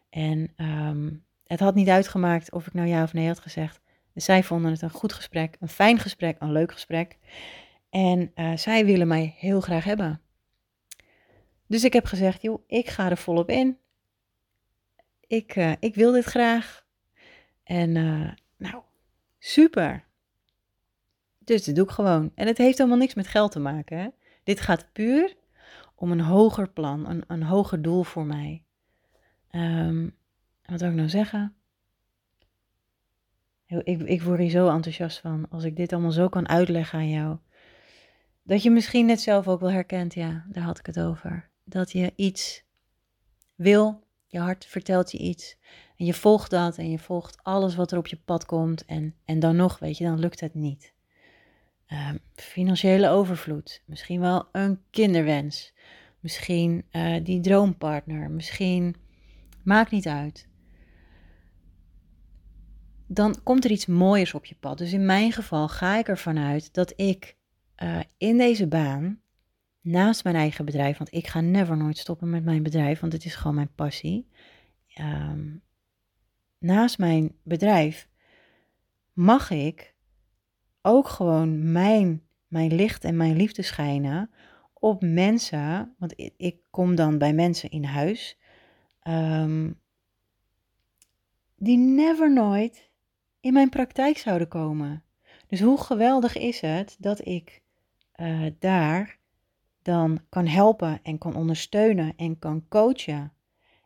En 0.10 0.54
ehm, 0.56 1.14
het 1.44 1.60
had 1.60 1.76
niet 1.76 1.90
uitgemaakt 1.90 2.52
of 2.52 2.68
ik 2.68 2.74
nou 2.74 2.88
ja 2.88 3.04
of 3.04 3.14
nee 3.14 3.28
had 3.28 3.40
gezegd. 3.40 3.82
Dus 4.14 4.26
zij 4.26 4.44
vonden 4.44 4.72
het 4.72 4.82
een 4.82 4.90
goed 4.90 5.14
gesprek, 5.14 5.58
een 5.60 5.68
fijn 5.68 6.00
gesprek, 6.00 6.36
een 6.40 6.52
leuk 6.52 6.72
gesprek. 6.72 7.18
En 7.90 8.32
uh, 8.36 8.58
zij 8.58 8.86
willen 8.86 9.08
mij 9.08 9.36
heel 9.38 9.62
graag 9.62 9.84
hebben. 9.84 10.22
Dus 11.68 11.84
ik 11.84 11.94
heb 11.94 12.06
gezegd, 12.06 12.42
joh, 12.42 12.64
ik 12.68 12.90
ga 12.90 13.10
er 13.10 13.18
volop 13.18 13.50
in. 13.50 13.78
Ik, 15.28 15.56
uh, 15.56 15.74
ik 15.80 15.96
wil 15.96 16.12
dit 16.12 16.26
graag. 16.26 16.86
En 17.64 17.96
uh, 17.96 18.32
nou, 18.58 18.84
super. 19.40 20.05
Dus 21.46 21.66
dat 21.66 21.76
doe 21.76 21.86
ik 21.86 21.92
gewoon. 21.92 22.32
En 22.36 22.48
het 22.48 22.58
heeft 22.58 22.78
helemaal 22.78 23.00
niks 23.00 23.14
met 23.14 23.28
geld 23.28 23.52
te 23.52 23.60
maken. 23.60 23.98
Hè? 23.98 24.08
Dit 24.44 24.60
gaat 24.60 24.92
puur 24.92 25.36
om 25.96 26.12
een 26.12 26.22
hoger 26.22 26.70
plan, 26.70 27.10
een, 27.10 27.24
een 27.28 27.44
hoger 27.44 27.82
doel 27.82 28.04
voor 28.04 28.26
mij. 28.26 28.64
Um, 29.52 30.16
wat 30.66 30.80
zou 30.80 30.92
ik 30.92 30.98
nou 30.98 31.10
zeggen? 31.10 31.56
Ik, 33.66 34.02
ik 34.02 34.22
word 34.22 34.40
hier 34.40 34.50
zo 34.50 34.70
enthousiast 34.70 35.20
van 35.20 35.46
als 35.50 35.64
ik 35.64 35.76
dit 35.76 35.94
allemaal 35.94 36.12
zo 36.12 36.30
kan 36.30 36.50
uitleggen 36.50 37.00
aan 37.00 37.10
jou. 37.10 37.38
Dat 38.44 38.64
je 38.64 38.72
misschien 38.72 39.06
net 39.06 39.22
zelf 39.22 39.48
ook 39.48 39.60
wel 39.60 39.72
herkent, 39.72 40.14
ja, 40.14 40.46
daar 40.50 40.64
had 40.64 40.80
ik 40.80 40.86
het 40.86 41.00
over. 41.00 41.50
Dat 41.64 41.92
je 41.92 42.14
iets 42.16 42.64
wil, 43.56 44.04
je 44.28 44.40
hart 44.40 44.66
vertelt 44.66 45.12
je 45.12 45.18
iets. 45.18 45.58
En 45.98 46.06
je 46.06 46.14
volgt 46.14 46.50
dat 46.50 46.78
en 46.78 46.90
je 46.90 47.00
volgt 47.00 47.44
alles 47.44 47.76
wat 47.76 47.92
er 47.92 47.98
op 47.98 48.08
je 48.08 48.20
pad 48.26 48.46
komt. 48.46 48.86
En, 48.86 49.16
en 49.26 49.40
dan 49.40 49.56
nog, 49.56 49.80
weet 49.80 49.98
je, 49.98 50.04
dan 50.04 50.20
lukt 50.20 50.40
het 50.40 50.54
niet. 50.54 50.94
Ehm, 51.86 52.18
financiële 52.36 53.10
overvloed, 53.10 53.84
misschien 53.86 54.20
wel 54.20 54.48
een 54.52 54.82
kinderwens, 54.90 55.74
misschien 56.20 56.86
uh, 56.92 57.24
die 57.24 57.40
droompartner, 57.40 58.32
misschien 58.32 58.96
maakt 59.64 59.92
niet 59.92 60.08
uit. 60.08 60.48
Dan 63.08 63.44
komt 63.44 63.66
er 63.66 63.72
iets 63.72 63.86
mooiers 63.86 64.34
op 64.34 64.46
je 64.46 64.56
pad. 64.56 64.78
Dus 64.78 64.94
in 64.94 65.06
mijn 65.06 65.32
geval 65.32 65.68
ga 65.68 65.98
ik 65.98 66.08
ervan 66.08 66.38
uit 66.38 66.74
dat 66.74 66.94
ik 66.96 67.36
uh, 67.84 68.00
in 68.18 68.38
deze 68.38 68.68
baan, 68.68 69.20
naast 69.82 70.24
mijn 70.24 70.36
eigen 70.36 70.66
bedrijf, 70.66 70.98
want 70.98 71.14
ik 71.14 71.28
ga 71.28 71.42
never 71.42 71.78
nooit 71.78 71.98
stoppen 71.98 72.30
met 72.30 72.44
mijn 72.44 72.64
bedrijf, 72.64 73.00
want 73.00 73.14
het 73.14 73.26
is 73.26 73.36
gewoon 73.36 73.56
mijn 73.56 73.74
passie. 73.76 74.30
Um, 75.00 75.62
naast 76.58 76.98
mijn 76.98 77.36
bedrijf 77.44 78.10
mag 79.14 79.50
ik 79.50 79.95
ook 80.86 81.08
gewoon 81.08 81.72
mijn, 81.72 82.22
mijn 82.48 82.76
licht 82.76 83.04
en 83.04 83.18
mijn 83.18 83.36
liefde 83.36 83.62
schijnen 83.62 84.30
op 84.74 85.02
mensen, 85.02 85.96
want 85.98 86.14
ik, 86.38 86.58
kom 86.70 86.96
dan 86.96 87.18
bij 87.18 87.34
mensen 87.34 87.70
in 87.70 87.84
huis, 87.84 88.38
um, 89.08 89.80
die 91.56 91.78
never 91.78 92.34
nooit 92.34 92.90
in 93.40 93.54
mijn 93.54 93.70
praktijk 93.70 94.18
zouden 94.18 94.48
komen. 94.48 95.04
Dus 95.48 95.62
hoe 95.62 95.82
geweldig 95.82 96.38
is 96.38 96.62
het 96.62 96.96
dat 97.00 97.26
ik 97.26 97.62
uh, 98.16 98.46
daar 98.60 99.18
dan 99.82 100.20
kan 100.30 100.48
helpen 100.48 101.00
en 101.04 101.18
kan 101.18 101.36
ondersteunen 101.36 102.14
en 102.16 102.40
kan 102.40 102.66
coachen. 102.70 103.34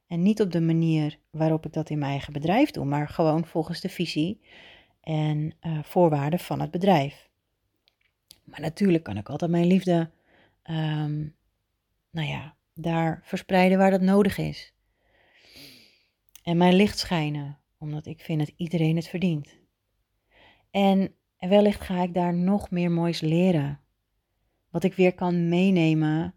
En 0.08 0.22
niet 0.22 0.42
op 0.42 0.52
de 0.52 0.62
manier 0.62 1.20
waarop 1.30 1.66
ik 1.66 1.74
dat 1.74 1.90
in 1.90 2.00
mijn 2.00 2.12
eigen 2.12 2.34
bedrijf 2.34 2.72
doe, 2.72 2.86
maar 2.86 3.10
gewoon 3.10 3.46
volgens 3.46 3.82
de 3.82 3.90
visie 3.90 4.42
en 5.10 5.54
uh, 5.62 5.84
voorwaarden 5.84 6.40
van 6.40 6.60
het 6.60 6.72
bedrijf. 6.72 7.30
Maar 8.44 8.62
natuurlijk 8.62 9.04
kan 9.04 9.18
ik 9.18 9.30
altijd 9.30 9.52
mijn 9.52 9.68
liefde, 9.68 10.12
um, 10.64 11.36
nou 12.12 12.28
ja, 12.28 12.56
daar 12.74 13.22
verspreiden 13.24 13.78
waar 13.78 13.92
dat 13.92 14.02
nodig 14.02 14.38
is. 14.38 14.74
En 16.44 16.58
mijn 16.58 16.74
licht 16.74 17.00
schijnen, 17.00 17.60
omdat 17.78 18.06
ik 18.06 18.22
vind 18.22 18.40
dat 18.40 18.52
iedereen 18.56 18.96
het 18.96 19.08
verdient. 19.08 19.58
En 20.72 21.16
wellicht 21.38 21.82
ga 21.82 22.04
ik 22.04 22.14
daar 22.14 22.34
nog 22.34 22.72
meer 22.72 22.92
moois 22.92 23.22
leren. 23.22 23.80
Wat 24.70 24.84
ik 24.84 24.94
weer 24.94 25.14
kan 25.14 25.50
meenemen 25.50 26.36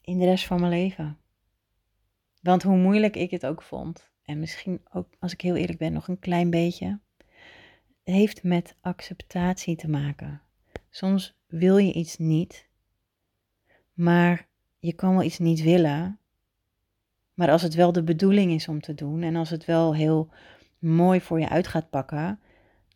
in 0.00 0.18
de 0.18 0.24
rest 0.24 0.46
van 0.46 0.60
mijn 0.60 0.72
leven. 0.72 1.18
Want 2.42 2.62
hoe 2.62 2.76
moeilijk 2.76 3.16
ik 3.16 3.30
het 3.30 3.46
ook 3.46 3.62
vond, 3.62 4.13
en 4.24 4.38
misschien 4.38 4.80
ook, 4.92 5.08
als 5.18 5.32
ik 5.32 5.40
heel 5.40 5.56
eerlijk 5.56 5.78
ben, 5.78 5.92
nog 5.92 6.08
een 6.08 6.18
klein 6.18 6.50
beetje. 6.50 7.00
heeft 8.02 8.42
met 8.42 8.76
acceptatie 8.80 9.76
te 9.76 9.88
maken. 9.88 10.42
Soms 10.90 11.36
wil 11.46 11.76
je 11.76 11.92
iets 11.92 12.16
niet, 12.16 12.68
maar 13.92 14.48
je 14.78 14.92
kan 14.92 15.10
wel 15.10 15.22
iets 15.22 15.38
niet 15.38 15.62
willen. 15.62 16.18
Maar 17.34 17.50
als 17.50 17.62
het 17.62 17.74
wel 17.74 17.92
de 17.92 18.02
bedoeling 18.02 18.52
is 18.52 18.68
om 18.68 18.80
te 18.80 18.94
doen 18.94 19.22
en 19.22 19.36
als 19.36 19.50
het 19.50 19.64
wel 19.64 19.94
heel 19.94 20.30
mooi 20.78 21.20
voor 21.20 21.40
je 21.40 21.48
uit 21.48 21.66
gaat 21.66 21.90
pakken, 21.90 22.40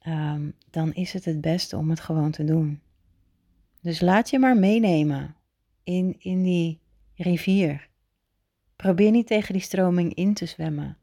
um, 0.06 0.54
dan 0.70 0.92
is 0.94 1.12
het 1.12 1.24
het 1.24 1.40
beste 1.40 1.76
om 1.76 1.90
het 1.90 2.00
gewoon 2.00 2.30
te 2.30 2.44
doen. 2.44 2.80
Dus 3.80 4.00
laat 4.00 4.30
je 4.30 4.38
maar 4.38 4.56
meenemen 4.56 5.36
in, 5.82 6.16
in 6.18 6.42
die 6.42 6.80
rivier. 7.14 7.88
Probeer 8.76 9.10
niet 9.10 9.26
tegen 9.26 9.52
die 9.52 9.62
stroming 9.62 10.14
in 10.14 10.34
te 10.34 10.46
zwemmen. 10.46 10.98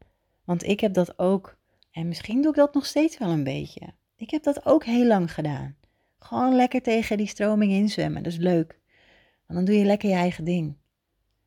Want 0.46 0.62
ik 0.62 0.80
heb 0.80 0.94
dat 0.94 1.18
ook, 1.18 1.56
en 1.90 2.08
misschien 2.08 2.42
doe 2.42 2.50
ik 2.50 2.56
dat 2.56 2.74
nog 2.74 2.86
steeds 2.86 3.18
wel 3.18 3.28
een 3.28 3.44
beetje. 3.44 3.94
Ik 4.16 4.30
heb 4.30 4.42
dat 4.42 4.66
ook 4.66 4.84
heel 4.84 5.06
lang 5.06 5.32
gedaan. 5.32 5.76
Gewoon 6.18 6.54
lekker 6.54 6.82
tegen 6.82 7.16
die 7.16 7.26
stroming 7.26 7.72
inzwemmen, 7.72 8.22
dat 8.22 8.32
is 8.32 8.38
leuk. 8.38 8.78
Want 9.46 9.58
dan 9.58 9.64
doe 9.64 9.78
je 9.78 9.84
lekker 9.84 10.08
je 10.08 10.14
eigen 10.14 10.44
ding. 10.44 10.76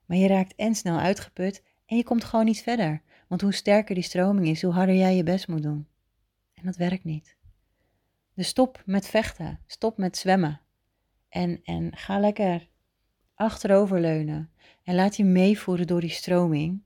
Maar 0.06 0.18
je 0.18 0.28
raakt 0.28 0.56
en 0.56 0.76
snel 0.76 0.98
uitgeput 0.98 1.64
en 1.86 1.98
je 1.98 2.04
komt 2.04 2.24
gewoon 2.24 2.46
niet 2.46 2.62
verder. 2.62 3.02
Want 3.28 3.42
hoe 3.42 3.54
sterker 3.54 3.96
die 3.96 4.04
stroming 4.04 4.48
is, 4.48 4.62
hoe 4.62 4.74
harder 4.74 4.96
jij 4.96 5.16
je 5.16 5.24
best 5.24 5.48
moet 5.48 5.64
doen. 5.64 5.88
En 6.54 6.66
dat 6.66 6.76
werkt 6.76 7.04
niet. 7.04 7.38
Dus 8.34 8.48
stop 8.48 8.82
met 8.86 9.08
vechten, 9.08 9.60
stop 9.68 9.98
met 9.98 10.18
zwemmen. 10.18 10.62
En, 11.30 11.60
en 11.64 11.98
ga 11.98 12.20
lekker 12.20 12.68
achteroverleunen 13.36 14.52
en 14.84 14.96
laat 14.96 15.16
je 15.16 15.24
meevoeren 15.24 15.88
door 15.88 16.02
die 16.02 16.10
stroming. 16.10 16.82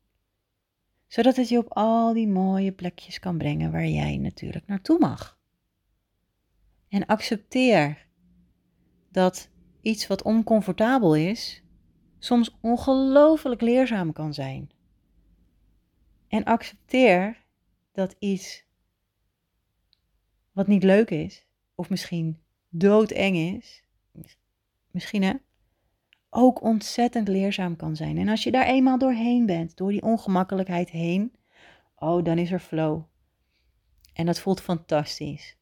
Zodat 1.14 1.36
het 1.36 1.50
je 1.50 1.58
op 1.58 1.70
al 1.70 2.14
die 2.14 2.28
mooie 2.28 2.72
plekjes 2.72 3.20
kan 3.20 3.38
brengen 3.38 3.72
waar 3.72 3.88
jij 3.88 4.18
natuurlijk 4.18 4.68
naartoe 4.68 5.00
mag. 5.00 5.40
En 6.88 7.06
accepteer 7.06 8.08
dat 9.12 9.50
iets 9.82 10.08
wat 10.08 10.22
oncomfortabel 10.22 11.16
is, 11.16 11.64
soms 12.20 12.58
ongelooflijk 12.62 13.62
leerzaam 13.62 14.14
kan 14.14 14.34
zijn. 14.34 14.72
En 16.28 16.44
accepteer 16.44 17.44
dat 17.92 18.16
iets 18.20 18.66
wat 20.52 20.68
niet 20.68 20.84
leuk 20.84 21.10
is, 21.10 21.46
of 21.76 21.90
misschien 21.90 22.42
doodeng 22.70 23.36
is, 23.38 23.84
misschien 24.92 25.24
hè, 25.24 25.34
ook 26.34 26.62
ontzettend 26.62 27.28
leerzaam 27.28 27.76
kan 27.76 27.96
zijn. 27.96 28.18
En 28.18 28.30
als 28.30 28.44
je 28.44 28.52
daar 28.52 28.66
eenmaal 28.66 28.98
doorheen 28.98 29.46
bent, 29.46 29.78
door 29.78 29.92
die 29.92 30.02
ongemakkelijkheid 30.02 30.90
heen, 30.90 31.34
oh, 31.96 32.24
dan 32.24 32.38
is 32.38 32.52
er 32.52 32.60
flow. 32.60 33.02
En 34.14 34.26
dat 34.26 34.40
voelt 34.40 34.62
fantastisch. 34.62 35.58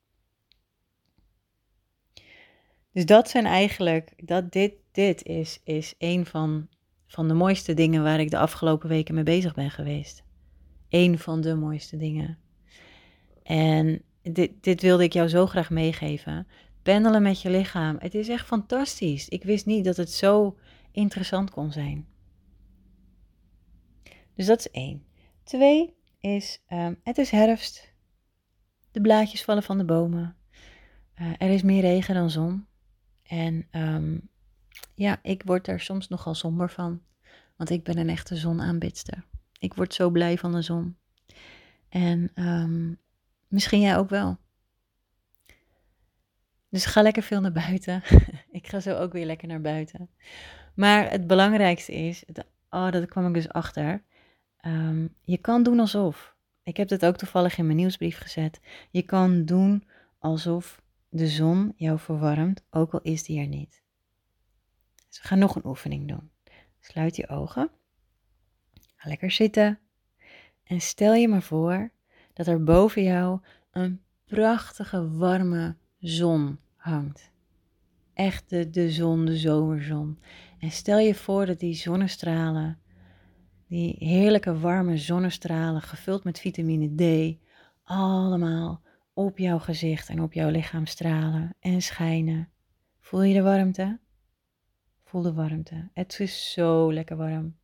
Dus 2.91 3.05
dat 3.05 3.29
zijn 3.29 3.45
eigenlijk, 3.45 4.13
dat 4.17 4.51
dit, 4.51 4.73
dit 4.91 5.23
is, 5.23 5.61
is 5.63 5.95
een 5.97 6.25
van, 6.25 6.67
van 7.07 7.27
de 7.27 7.33
mooiste 7.33 7.73
dingen 7.73 8.03
waar 8.03 8.19
ik 8.19 8.29
de 8.29 8.37
afgelopen 8.37 8.89
weken 8.89 9.15
mee 9.15 9.23
bezig 9.23 9.53
ben 9.53 9.71
geweest. 9.71 10.23
Eén 10.89 11.19
van 11.19 11.41
de 11.41 11.55
mooiste 11.55 11.97
dingen. 11.97 12.37
En 13.43 14.01
dit, 14.21 14.63
dit 14.63 14.81
wilde 14.81 15.03
ik 15.03 15.13
jou 15.13 15.27
zo 15.27 15.47
graag 15.47 15.69
meegeven. 15.69 16.47
Pendelen 16.81 17.21
met 17.21 17.41
je 17.41 17.50
lichaam. 17.50 17.95
Het 18.00 18.15
is 18.15 18.29
echt 18.29 18.45
fantastisch. 18.45 19.29
Ik 19.29 19.43
wist 19.43 19.65
niet 19.65 19.85
dat 19.85 19.97
het 19.97 20.11
zo 20.11 20.57
interessant 20.91 21.50
kon 21.50 21.71
zijn. 21.71 22.07
Dus 24.35 24.45
dat 24.45 24.59
is 24.59 24.69
één. 24.71 25.05
Twee 25.43 25.95
is, 26.19 26.61
um, 26.69 27.00
het 27.03 27.17
is 27.17 27.29
herfst. 27.29 27.93
De 28.91 29.01
blaadjes 29.01 29.43
vallen 29.43 29.63
van 29.63 29.77
de 29.77 29.85
bomen. 29.85 30.35
Uh, 31.21 31.31
er 31.38 31.50
is 31.50 31.61
meer 31.61 31.81
regen 31.81 32.15
dan 32.15 32.29
zon. 32.29 32.67
En 33.23 33.67
um, 33.71 34.29
ja, 34.96 35.20
ik 35.24 35.44
word 35.46 35.67
er 35.67 35.79
soms 35.79 36.07
nogal 36.07 36.35
somber 36.35 36.70
van. 36.70 37.01
Want 37.57 37.70
ik 37.70 37.83
ben 37.83 37.98
een 37.98 38.09
echte 38.09 38.35
zonaanbidster. 38.35 39.25
Ik 39.59 39.74
word 39.74 39.94
zo 39.94 40.09
blij 40.09 40.37
van 40.37 40.51
de 40.51 40.61
zon. 40.61 40.98
En 41.89 42.31
um, 42.35 43.00
misschien 43.48 43.81
jij 43.81 43.98
ook 43.98 44.09
wel. 44.09 44.37
Dus 46.72 46.86
ga 46.86 47.01
lekker 47.01 47.24
veel 47.24 47.42
naar 47.42 47.51
buiten. 47.51 48.03
ik 48.51 48.68
ga 48.68 48.79
zo 48.79 48.98
ook 48.98 49.14
weer 49.14 49.25
lekker 49.25 49.48
naar 49.48 49.62
buiten. 49.62 50.10
Maar 50.75 51.10
het 51.10 51.27
belangrijkste 51.27 51.94
is, 51.94 52.24
oh, 52.70 52.92
dat 52.92 53.05
kwam 53.05 53.27
ik 53.27 53.34
dus 53.34 53.50
achter. 53.50 54.03
Um, 54.66 55.16
je 55.22 55.38
kan 55.38 55.64
doen 55.64 55.79
alsof. 55.79 56.36
Ik 56.64 56.77
heb 56.77 56.88
dit 56.88 57.05
ook 57.05 57.18
toevallig 57.18 57.57
in 57.57 57.66
mijn 57.66 57.77
nieuwsbrief 57.77 58.18
gezet. 58.18 58.60
Je 58.90 59.01
kan 59.01 59.46
doen 59.46 59.88
alsof 60.20 60.81
de 61.10 61.27
zon 61.27 61.74
jou 61.75 62.00
verwarmt, 62.00 62.64
ook 62.70 62.94
al 62.94 63.01
is 63.01 63.24
die 63.24 63.40
er 63.40 63.48
niet. 63.48 63.81
Dus 65.10 65.22
we 65.22 65.27
gaan 65.27 65.40
nog 65.40 65.55
een 65.55 65.66
oefening 65.66 66.07
doen. 66.07 66.31
Sluit 66.79 67.16
je 67.16 67.27
ogen. 67.27 67.70
Ga 68.96 69.10
lekker 69.10 69.31
zitten. 69.31 69.79
En 70.64 70.81
stel 70.81 71.14
je 71.14 71.27
maar 71.27 71.42
voor 71.42 71.92
dat 72.34 72.48
er 72.48 72.64
boven 72.64 73.03
jou 73.03 73.40
een 73.72 74.01
prachtige 74.25 75.10
warme 75.10 75.75
zon 76.01 76.59
hangt. 76.75 77.31
Echt 78.14 78.50
de, 78.50 78.70
de 78.70 78.92
zon, 78.92 79.25
de 79.25 79.37
zomerzon. 79.37 80.20
En 80.59 80.72
stel 80.72 81.00
je 81.00 81.16
voor 81.16 81.46
dat 81.46 81.59
die 81.59 81.74
zonnestralen, 81.74 82.79
die 83.68 83.96
heerlijke 84.00 84.59
warme 84.59 84.98
zonnestralen, 84.98 85.81
gevuld 85.81 86.24
met 86.24 86.40
vitamine 86.40 86.96
D, 86.96 87.37
allemaal 87.83 88.81
op 89.14 89.37
jouw 89.37 89.59
gezicht 89.59 90.09
en 90.09 90.22
op 90.22 90.33
jouw 90.33 90.50
lichaam 90.50 90.85
stralen 90.85 91.55
en 91.59 91.81
schijnen. 91.81 92.50
Voel 93.00 93.24
je 93.24 93.33
de 93.33 93.42
warmte? 93.42 94.00
Voel 95.03 95.22
de 95.22 95.33
warmte. 95.33 95.90
Het 95.94 96.20
is 96.20 96.51
zo 96.51 96.94
lekker 96.94 97.18
warm. 97.18 97.57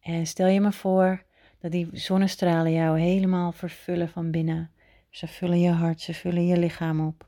En 0.00 0.26
stel 0.26 0.46
je 0.46 0.60
maar 0.60 0.72
voor 0.72 1.24
dat 1.58 1.72
die 1.72 1.88
zonnestralen 1.92 2.72
jou 2.72 3.00
helemaal 3.00 3.52
vervullen 3.52 4.08
van 4.08 4.30
binnen. 4.30 4.70
Ze 5.10 5.26
vullen 5.26 5.60
je 5.60 5.70
hart, 5.70 6.00
ze 6.00 6.14
vullen 6.14 6.46
je 6.46 6.58
lichaam 6.58 7.06
op. 7.06 7.27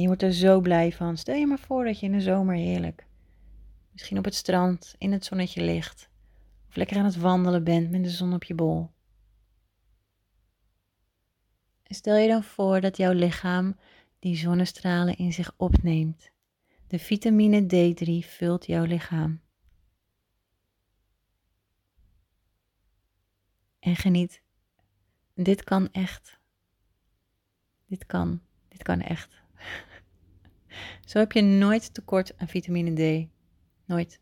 En 0.00 0.06
je 0.06 0.12
wordt 0.12 0.24
er 0.26 0.32
zo 0.32 0.60
blij 0.60 0.92
van. 0.92 1.16
Stel 1.16 1.34
je 1.34 1.46
maar 1.46 1.58
voor 1.58 1.84
dat 1.84 2.00
je 2.00 2.06
in 2.06 2.12
de 2.12 2.20
zomer 2.20 2.54
heerlijk, 2.54 3.06
misschien 3.92 4.18
op 4.18 4.24
het 4.24 4.34
strand, 4.34 4.94
in 4.98 5.12
het 5.12 5.24
zonnetje 5.24 5.62
ligt. 5.62 6.08
Of 6.68 6.76
lekker 6.76 6.96
aan 6.96 7.04
het 7.04 7.16
wandelen 7.16 7.64
bent 7.64 7.90
met 7.90 8.04
de 8.04 8.10
zon 8.10 8.34
op 8.34 8.44
je 8.44 8.54
bol. 8.54 8.90
En 11.82 11.94
stel 11.94 12.16
je 12.16 12.28
dan 12.28 12.42
voor 12.42 12.80
dat 12.80 12.96
jouw 12.96 13.12
lichaam 13.12 13.76
die 14.18 14.36
zonnestralen 14.36 15.16
in 15.16 15.32
zich 15.32 15.52
opneemt. 15.56 16.30
De 16.86 16.98
vitamine 16.98 17.62
D3 17.62 18.26
vult 18.28 18.66
jouw 18.66 18.84
lichaam. 18.84 19.40
En 23.78 23.96
geniet. 23.96 24.42
Dit 25.34 25.64
kan 25.64 25.92
echt. 25.92 26.38
Dit 27.86 28.06
kan. 28.06 28.40
Dit 28.68 28.82
kan 28.82 29.00
echt. 29.00 29.42
Zo 31.04 31.18
heb 31.18 31.32
je 31.32 31.42
nooit 31.42 31.94
tekort 31.94 32.38
aan 32.38 32.48
vitamine 32.48 33.24
D. 33.24 33.28
Nooit. 33.84 34.20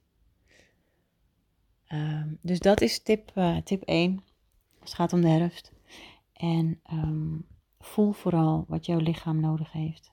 Um, 1.93 2.39
dus 2.43 2.59
dat 2.59 2.81
is 2.81 3.03
tip, 3.03 3.33
uh, 3.35 3.57
tip 3.57 3.83
1. 3.83 4.23
Als 4.81 4.91
het 4.91 4.95
gaat 4.95 5.13
om 5.13 5.21
de 5.21 5.29
herfst. 5.29 5.73
En 6.33 6.81
um, 6.93 7.47
voel 7.79 8.13
vooral 8.13 8.65
wat 8.69 8.87
jouw 8.87 8.99
lichaam 8.99 9.41
nodig 9.41 9.73
heeft. 9.73 10.13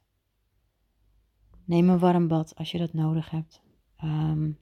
Neem 1.63 1.89
een 1.89 2.00
warm 2.00 2.28
bad 2.28 2.56
als 2.56 2.71
je 2.71 2.78
dat 2.78 2.93
nodig 2.93 3.30
hebt. 3.30 3.62
Um, 4.04 4.58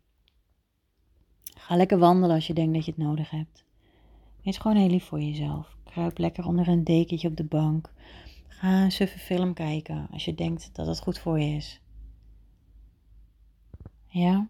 ga 1.57 1.75
lekker 1.75 1.97
wandelen 1.97 2.35
als 2.35 2.47
je 2.47 2.53
denkt 2.53 2.73
dat 2.73 2.85
je 2.85 2.91
het 2.91 2.99
nodig 2.99 3.29
hebt. 3.29 3.65
Wees 4.43 4.57
gewoon 4.57 4.77
heel 4.77 4.89
lief 4.89 5.05
voor 5.05 5.21
jezelf. 5.21 5.77
Kruip 5.83 6.17
lekker 6.17 6.45
onder 6.45 6.67
een 6.67 6.83
dekentje 6.83 7.27
op 7.27 7.37
de 7.37 7.43
bank. 7.43 7.93
Ga 8.59 8.83
een 8.83 8.91
suffe 8.91 9.19
film 9.19 9.53
kijken 9.53 10.07
als 10.11 10.25
je 10.25 10.35
denkt 10.35 10.75
dat 10.75 10.87
het 10.87 10.99
goed 10.99 11.19
voor 11.19 11.39
je 11.39 11.55
is. 11.55 11.81
Ja? 14.07 14.49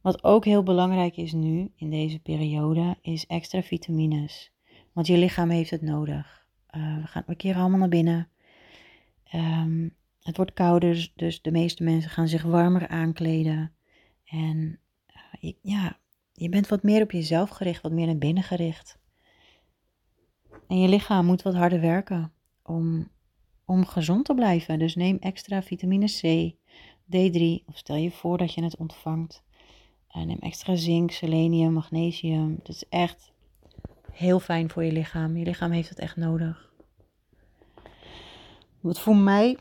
Wat 0.00 0.24
ook 0.24 0.44
heel 0.44 0.62
belangrijk 0.62 1.16
is 1.16 1.32
nu, 1.32 1.72
in 1.76 1.90
deze 1.90 2.18
periode, 2.18 2.96
is 3.00 3.26
extra 3.26 3.62
vitamines. 3.62 4.52
Want 4.92 5.06
je 5.06 5.16
lichaam 5.16 5.50
heeft 5.50 5.70
het 5.70 5.82
nodig. 5.82 6.46
Uh, 6.70 7.00
we, 7.00 7.06
gaan, 7.06 7.22
we 7.26 7.34
keren 7.34 7.60
allemaal 7.60 7.78
naar 7.78 7.88
binnen. 7.88 8.28
Um, 9.34 9.94
het 10.22 10.36
wordt 10.36 10.52
kouder, 10.52 11.12
dus 11.16 11.42
de 11.42 11.50
meeste 11.50 11.82
mensen 11.82 12.10
gaan 12.10 12.28
zich 12.28 12.42
warmer 12.42 12.88
aankleden. 12.88 13.72
En 14.24 14.78
uh, 15.42 15.52
ja, 15.62 15.98
je 16.32 16.48
bent 16.48 16.68
wat 16.68 16.82
meer 16.82 17.02
op 17.02 17.10
jezelf 17.10 17.50
gericht, 17.50 17.82
wat 17.82 17.92
meer 17.92 18.06
naar 18.06 18.18
binnen 18.18 18.42
gericht. 18.42 18.98
En 20.68 20.80
je 20.80 20.88
lichaam 20.88 21.26
moet 21.26 21.42
wat 21.42 21.54
harder 21.54 21.80
werken 21.80 22.32
om, 22.64 23.08
om 23.64 23.86
gezond 23.86 24.24
te 24.24 24.34
blijven. 24.34 24.78
Dus 24.78 24.94
neem 24.94 25.16
extra 25.20 25.62
vitamine 25.62 26.06
C, 26.06 26.52
D3, 27.04 27.64
of 27.66 27.76
stel 27.76 27.96
je 27.96 28.10
voor 28.10 28.38
dat 28.38 28.54
je 28.54 28.62
het 28.62 28.76
ontvangt. 28.76 29.42
En 30.08 30.20
eh, 30.20 30.26
neem 30.26 30.38
extra 30.38 30.76
zink, 30.76 31.10
selenium, 31.10 31.72
magnesium. 31.72 32.58
Dat 32.62 32.74
is 32.74 32.88
echt 32.88 33.32
heel 34.10 34.40
fijn 34.40 34.70
voor 34.70 34.84
je 34.84 34.92
lichaam. 34.92 35.36
Je 35.36 35.44
lichaam 35.44 35.70
heeft 35.70 35.88
het 35.88 35.98
echt 35.98 36.16
nodig. 36.16 36.72
Wat 38.80 39.00
voor 39.00 39.16
mij 39.16 39.58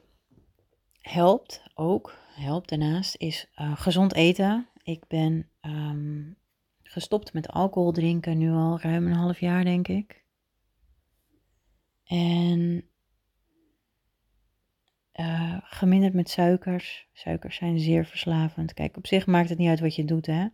helpt 1.02 1.64
ook, 1.74 2.18
helpt 2.36 2.70
daarnaast, 2.70 3.16
is 3.18 3.48
uh, 3.56 3.78
gezond 3.78 4.14
eten. 4.14 4.68
Ik 4.84 5.08
ben 5.08 5.50
um, 5.62 6.38
gestopt 6.84 7.34
met 7.34 7.50
alcohol 7.50 7.92
drinken 7.92 8.38
nu 8.38 8.52
al 8.52 8.80
ruim 8.80 9.08
een 9.08 9.14
half 9.14 9.40
jaar, 9.40 9.64
denk 9.64 9.88
ik. 9.88 10.24
En 12.04 12.88
uh, 15.20 15.58
geminderd 15.64 16.14
met 16.14 16.30
suikers. 16.30 17.08
Suikers 17.14 17.56
zijn 17.56 17.80
zeer 17.80 18.06
verslavend. 18.06 18.74
Kijk, 18.74 18.98
op 18.98 19.08
zich 19.08 19.26
maakt 19.26 19.50
het 19.50 19.58
niet 19.58 19.70
uit 19.70 19.80
wat 19.80 19.96
je 19.96 20.06
doet, 20.06 20.26
hè. 20.26 20.48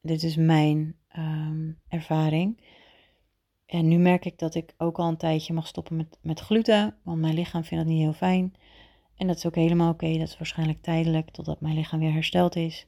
Dit 0.00 0.22
is 0.22 0.36
mijn 0.36 0.96
um, 1.16 1.80
ervaring. 1.88 2.60
En 3.66 3.88
nu 3.88 3.96
merk 3.96 4.24
ik 4.24 4.38
dat 4.38 4.54
ik 4.54 4.74
ook 4.76 4.98
al 4.98 5.08
een 5.08 5.16
tijdje 5.16 5.52
mag 5.52 5.66
stoppen 5.66 5.96
met, 5.96 6.18
met 6.22 6.40
gluten, 6.40 6.96
want 7.02 7.20
mijn 7.20 7.34
lichaam 7.34 7.64
vindt 7.64 7.84
dat 7.84 7.92
niet 7.92 8.02
heel 8.02 8.12
fijn. 8.12 8.54
En 9.16 9.26
dat 9.26 9.36
is 9.36 9.46
ook 9.46 9.54
helemaal 9.54 9.92
oké, 9.92 10.12
dat 10.12 10.28
is 10.28 10.38
waarschijnlijk 10.38 10.82
tijdelijk, 10.82 11.30
totdat 11.30 11.60
mijn 11.60 11.74
lichaam 11.74 11.98
weer 11.98 12.12
hersteld 12.12 12.56
is. 12.56 12.86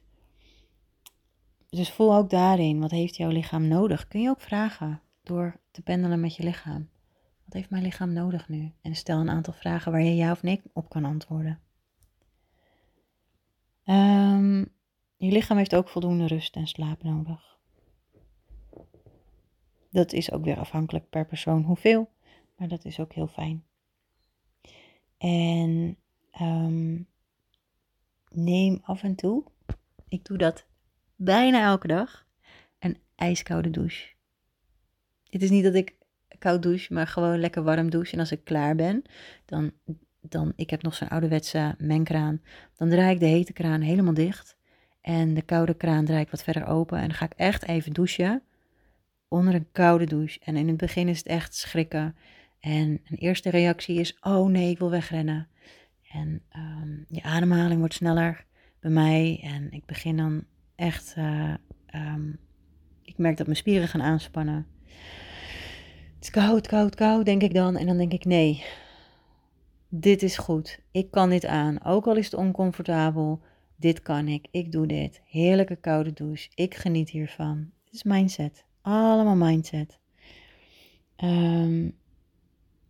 Dus 1.69 1.89
voel 1.89 2.15
ook 2.15 2.29
daarin, 2.29 2.79
wat 2.79 2.91
heeft 2.91 3.15
jouw 3.15 3.29
lichaam 3.29 3.67
nodig? 3.67 4.07
Kun 4.07 4.21
je 4.21 4.29
ook 4.29 4.41
vragen 4.41 5.01
door 5.23 5.59
te 5.71 5.81
pendelen 5.81 6.19
met 6.19 6.35
je 6.35 6.43
lichaam. 6.43 6.89
Wat 7.51 7.59
heeft 7.59 7.71
mijn 7.71 7.83
lichaam 7.83 8.13
nodig 8.13 8.49
nu? 8.49 8.71
En 8.81 8.95
stel 8.95 9.19
een 9.19 9.29
aantal 9.29 9.53
vragen 9.53 9.91
waar 9.91 10.01
je 10.01 10.15
ja 10.15 10.31
of 10.31 10.43
nee 10.43 10.61
op 10.73 10.89
kan 10.89 11.05
antwoorden. 11.05 11.59
Um, 13.85 14.59
je 15.17 15.31
lichaam 15.31 15.57
heeft 15.57 15.75
ook 15.75 15.89
voldoende 15.89 16.27
rust 16.27 16.55
en 16.55 16.67
slaap 16.67 17.03
nodig. 17.03 17.59
Dat 19.89 20.13
is 20.13 20.31
ook 20.31 20.43
weer 20.43 20.57
afhankelijk 20.57 21.09
per 21.09 21.25
persoon 21.25 21.63
hoeveel, 21.63 22.09
maar 22.55 22.67
dat 22.67 22.85
is 22.85 22.99
ook 22.99 23.13
heel 23.13 23.27
fijn. 23.27 23.65
En 25.17 25.97
um, 26.41 27.07
neem 28.29 28.79
af 28.83 29.03
en 29.03 29.15
toe, 29.15 29.43
ik 30.07 30.25
doe 30.25 30.37
dat 30.37 30.65
bijna 31.15 31.63
elke 31.63 31.87
dag, 31.87 32.27
een 32.79 32.97
ijskoude 33.15 33.69
douche. 33.69 34.13
Het 35.29 35.41
is 35.41 35.49
niet 35.49 35.63
dat 35.63 35.75
ik 35.75 35.99
koud 36.41 36.63
douche, 36.63 36.93
maar 36.93 37.07
gewoon 37.07 37.39
lekker 37.39 37.63
warm 37.63 37.89
douche. 37.89 38.13
En 38.13 38.19
als 38.19 38.31
ik 38.31 38.43
klaar 38.43 38.75
ben, 38.75 39.01
dan, 39.45 39.71
dan 40.21 40.53
ik 40.55 40.69
heb 40.69 40.81
nog 40.81 40.95
zo'n 40.95 41.09
ouderwetse 41.09 41.75
mengkraan, 41.77 42.41
dan 42.75 42.89
draai 42.89 43.13
ik 43.13 43.19
de 43.19 43.25
hete 43.25 43.53
kraan 43.53 43.81
helemaal 43.81 44.13
dicht. 44.13 44.57
En 45.01 45.33
de 45.33 45.41
koude 45.41 45.73
kraan 45.73 46.05
draai 46.05 46.21
ik 46.21 46.31
wat 46.31 46.43
verder 46.43 46.65
open. 46.65 46.97
En 46.97 47.07
dan 47.07 47.17
ga 47.17 47.25
ik 47.25 47.33
echt 47.35 47.67
even 47.67 47.93
douchen 47.93 48.43
onder 49.27 49.53
een 49.53 49.71
koude 49.71 50.05
douche. 50.05 50.39
En 50.43 50.55
in 50.55 50.67
het 50.67 50.77
begin 50.77 51.07
is 51.07 51.17
het 51.17 51.27
echt 51.27 51.55
schrikken. 51.55 52.15
En 52.59 53.01
een 53.05 53.17
eerste 53.17 53.49
reactie 53.49 53.99
is: 53.99 54.17
oh 54.21 54.49
nee, 54.49 54.69
ik 54.69 54.79
wil 54.79 54.89
wegrennen. 54.89 55.47
En 56.11 56.41
um, 56.55 57.05
je 57.07 57.23
ademhaling 57.23 57.79
wordt 57.79 57.93
sneller 57.93 58.45
bij 58.79 58.91
mij. 58.91 59.39
En 59.43 59.71
ik 59.71 59.85
begin 59.85 60.17
dan 60.17 60.43
echt. 60.75 61.15
Uh, 61.17 61.53
um, 61.95 62.37
ik 63.03 63.17
merk 63.17 63.37
dat 63.37 63.45
mijn 63.45 63.57
spieren 63.57 63.87
gaan 63.87 64.01
aanspannen. 64.01 64.65
Het 66.21 66.35
is 66.35 66.41
koud, 66.41 66.67
koud, 66.67 66.95
koud, 66.95 67.25
denk 67.25 67.41
ik 67.41 67.53
dan. 67.53 67.77
En 67.77 67.85
dan 67.85 67.97
denk 67.97 68.13
ik: 68.13 68.25
nee, 68.25 68.63
dit 69.89 70.23
is 70.23 70.37
goed. 70.37 70.79
Ik 70.91 71.11
kan 71.11 71.29
dit 71.29 71.45
aan. 71.45 71.83
Ook 71.83 72.07
al 72.07 72.15
is 72.15 72.25
het 72.25 72.33
oncomfortabel. 72.33 73.41
Dit 73.75 74.01
kan 74.01 74.27
ik. 74.27 74.47
Ik 74.51 74.71
doe 74.71 74.87
dit. 74.87 75.21
Heerlijke 75.25 75.75
koude 75.75 76.13
douche. 76.13 76.49
Ik 76.55 76.75
geniet 76.75 77.09
hiervan. 77.09 77.71
Het 77.85 77.93
is 77.93 78.03
mindset. 78.03 78.65
Allemaal 78.81 79.35
mindset. 79.35 79.99
Um, 81.23 81.97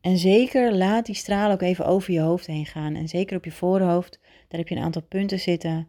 en 0.01 0.17
zeker 0.17 0.75
laat 0.75 1.05
die 1.05 1.15
straal 1.15 1.51
ook 1.51 1.61
even 1.61 1.85
over 1.85 2.13
je 2.13 2.21
hoofd 2.21 2.45
heen 2.45 2.65
gaan. 2.65 2.95
En 2.95 3.07
zeker 3.07 3.37
op 3.37 3.45
je 3.45 3.51
voorhoofd, 3.51 4.19
daar 4.47 4.59
heb 4.59 4.67
je 4.67 4.75
een 4.75 4.83
aantal 4.83 5.03
punten 5.03 5.39
zitten. 5.39 5.87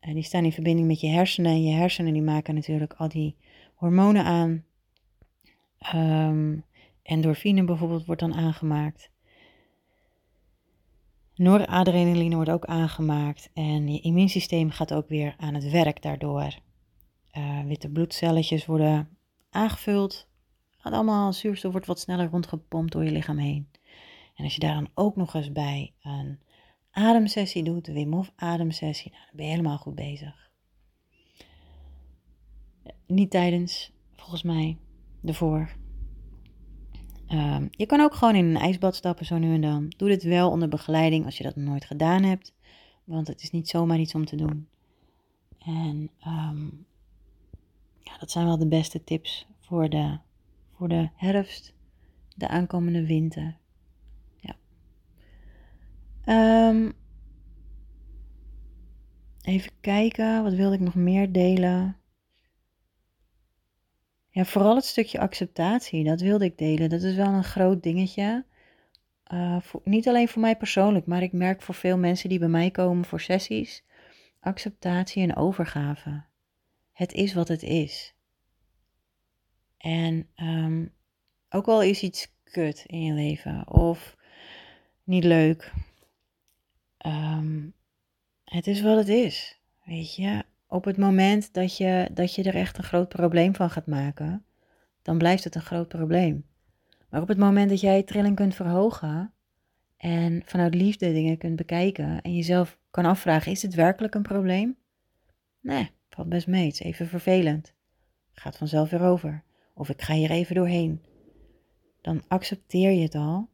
En 0.00 0.14
die 0.14 0.22
staan 0.22 0.44
in 0.44 0.52
verbinding 0.52 0.86
met 0.86 1.00
je 1.00 1.08
hersenen. 1.08 1.52
En 1.52 1.64
je 1.64 1.74
hersenen 1.74 2.12
die 2.12 2.22
maken 2.22 2.54
natuurlijk 2.54 2.94
al 2.96 3.08
die 3.08 3.36
hormonen 3.74 4.24
aan. 4.24 4.64
Um, 5.94 6.64
endorfine 7.04 7.64
bijvoorbeeld 7.64 8.04
wordt 8.04 8.20
dan 8.20 8.34
aangemaakt. 8.34 9.10
Noradrenaline 11.34 12.34
wordt 12.34 12.50
ook 12.50 12.64
aangemaakt. 12.64 13.50
En 13.54 13.92
je 13.92 14.00
immuunsysteem 14.00 14.70
gaat 14.70 14.94
ook 14.94 15.08
weer 15.08 15.34
aan 15.38 15.54
het 15.54 15.70
werk 15.70 16.02
daardoor. 16.02 16.58
Uh, 17.32 17.64
witte 17.64 17.88
bloedcelletjes 17.88 18.66
worden 18.66 19.08
aangevuld. 19.50 20.28
Gaat 20.76 20.92
allemaal, 20.92 21.32
zuurstof 21.32 21.72
wordt 21.72 21.86
wat 21.86 22.00
sneller 22.00 22.28
rondgepompt 22.28 22.92
door 22.92 23.04
je 23.04 23.10
lichaam 23.10 23.38
heen. 23.38 23.68
En 24.34 24.44
als 24.44 24.54
je 24.54 24.60
daar 24.60 24.74
dan 24.74 24.90
ook 24.94 25.16
nog 25.16 25.34
eens 25.34 25.52
bij 25.52 25.94
een 26.02 26.38
ademsessie 26.90 27.62
doet, 27.62 27.84
de 27.84 27.92
Wim 27.92 28.12
Hof 28.12 28.32
ademsessie, 28.36 29.10
nou, 29.10 29.24
dan 29.26 29.36
ben 29.36 29.44
je 29.44 29.50
helemaal 29.50 29.78
goed 29.78 29.94
bezig. 29.94 30.50
Niet 33.06 33.30
tijdens, 33.30 33.92
volgens 34.16 34.42
mij, 34.42 34.78
ervoor. 35.24 35.82
Um, 37.34 37.68
je 37.70 37.86
kan 37.86 38.00
ook 38.00 38.14
gewoon 38.14 38.34
in 38.34 38.44
een 38.44 38.56
ijsbad 38.56 38.94
stappen 38.94 39.26
zo 39.26 39.38
nu 39.38 39.54
en 39.54 39.60
dan. 39.60 39.92
Doe 39.96 40.08
dit 40.08 40.22
wel 40.22 40.50
onder 40.50 40.68
begeleiding 40.68 41.24
als 41.24 41.36
je 41.36 41.44
dat 41.44 41.56
nooit 41.56 41.84
gedaan 41.84 42.22
hebt. 42.22 42.54
Want 43.04 43.26
het 43.26 43.42
is 43.42 43.50
niet 43.50 43.68
zomaar 43.68 43.98
iets 43.98 44.14
om 44.14 44.24
te 44.24 44.36
doen. 44.36 44.68
En 45.58 46.10
um, 46.26 46.86
ja, 47.98 48.18
dat 48.18 48.30
zijn 48.30 48.46
wel 48.46 48.58
de 48.58 48.68
beste 48.68 49.04
tips 49.04 49.46
voor 49.60 49.88
de, 49.88 50.18
voor 50.76 50.88
de 50.88 51.08
herfst, 51.14 51.74
de 52.36 52.48
aankomende 52.48 53.06
winter. 53.06 53.56
Ja. 54.36 54.56
Um, 56.68 56.92
even 59.42 59.72
kijken, 59.80 60.42
wat 60.42 60.54
wilde 60.54 60.74
ik 60.74 60.80
nog 60.80 60.94
meer 60.94 61.32
delen? 61.32 61.96
Ja, 64.34 64.44
vooral 64.44 64.74
het 64.74 64.84
stukje 64.84 65.18
acceptatie, 65.18 66.04
dat 66.04 66.20
wilde 66.20 66.44
ik 66.44 66.58
delen. 66.58 66.88
Dat 66.88 67.02
is 67.02 67.14
wel 67.14 67.32
een 67.32 67.44
groot 67.44 67.82
dingetje. 67.82 68.44
Voor, 69.60 69.80
niet 69.84 70.08
alleen 70.08 70.28
voor 70.28 70.40
mij 70.40 70.56
persoonlijk, 70.56 71.06
maar 71.06 71.22
ik 71.22 71.32
merk 71.32 71.62
voor 71.62 71.74
veel 71.74 71.98
mensen 71.98 72.28
die 72.28 72.38
bij 72.38 72.48
mij 72.48 72.70
komen 72.70 73.04
voor 73.04 73.20
sessies, 73.20 73.84
acceptatie 74.40 75.22
en 75.22 75.36
overgave. 75.36 76.22
Het 76.92 77.12
is 77.12 77.34
wat 77.34 77.48
het 77.48 77.62
is. 77.62 78.14
En 79.78 80.28
um, 80.36 80.92
ook 81.48 81.66
al 81.66 81.82
is 81.82 82.02
iets 82.02 82.34
kut 82.44 82.84
in 82.86 83.02
je 83.02 83.12
leven 83.12 83.70
of 83.70 84.16
niet 85.04 85.24
leuk, 85.24 85.72
um, 87.06 87.74
het 88.44 88.66
is 88.66 88.80
wat 88.80 88.96
het 88.96 89.08
is. 89.08 89.60
Weet 89.84 90.14
je, 90.14 90.44
op 90.74 90.84
het 90.84 90.96
moment 90.96 91.52
dat 91.52 91.76
je, 91.76 92.08
dat 92.12 92.34
je 92.34 92.42
er 92.42 92.54
echt 92.54 92.78
een 92.78 92.84
groot 92.84 93.08
probleem 93.08 93.54
van 93.54 93.70
gaat 93.70 93.86
maken, 93.86 94.44
dan 95.02 95.18
blijft 95.18 95.44
het 95.44 95.54
een 95.54 95.60
groot 95.60 95.88
probleem. 95.88 96.46
Maar 97.08 97.22
op 97.22 97.28
het 97.28 97.38
moment 97.38 97.70
dat 97.70 97.80
jij 97.80 98.02
trilling 98.02 98.36
kunt 98.36 98.54
verhogen 98.54 99.32
en 99.96 100.42
vanuit 100.44 100.74
liefde 100.74 101.12
dingen 101.12 101.38
kunt 101.38 101.56
bekijken 101.56 102.22
en 102.22 102.34
jezelf 102.34 102.78
kan 102.90 103.04
afvragen, 103.04 103.52
is 103.52 103.62
het 103.62 103.74
werkelijk 103.74 104.14
een 104.14 104.22
probleem? 104.22 104.76
Nee, 105.60 105.90
valt 106.08 106.28
best 106.28 106.46
mee, 106.46 106.66
het 106.66 106.74
is 106.74 106.80
even 106.80 107.06
vervelend. 107.06 107.74
Gaat 108.32 108.56
vanzelf 108.56 108.90
weer 108.90 109.02
over. 109.02 109.42
Of 109.74 109.88
ik 109.88 110.02
ga 110.02 110.14
hier 110.14 110.30
even 110.30 110.54
doorheen. 110.54 111.02
Dan 112.00 112.22
accepteer 112.28 112.90
je 112.90 113.02
het 113.02 113.14
al. 113.14 113.48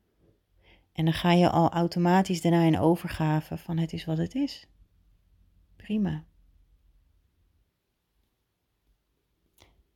En 0.92 1.04
dan 1.04 1.14
ga 1.14 1.32
je 1.32 1.50
al 1.50 1.70
automatisch 1.70 2.40
daarna 2.42 2.62
in 2.62 2.78
overgave 2.78 3.56
van 3.56 3.78
het 3.78 3.92
is 3.92 4.04
wat 4.04 4.18
het 4.18 4.34
is. 4.34 4.66
Prima. 5.76 6.28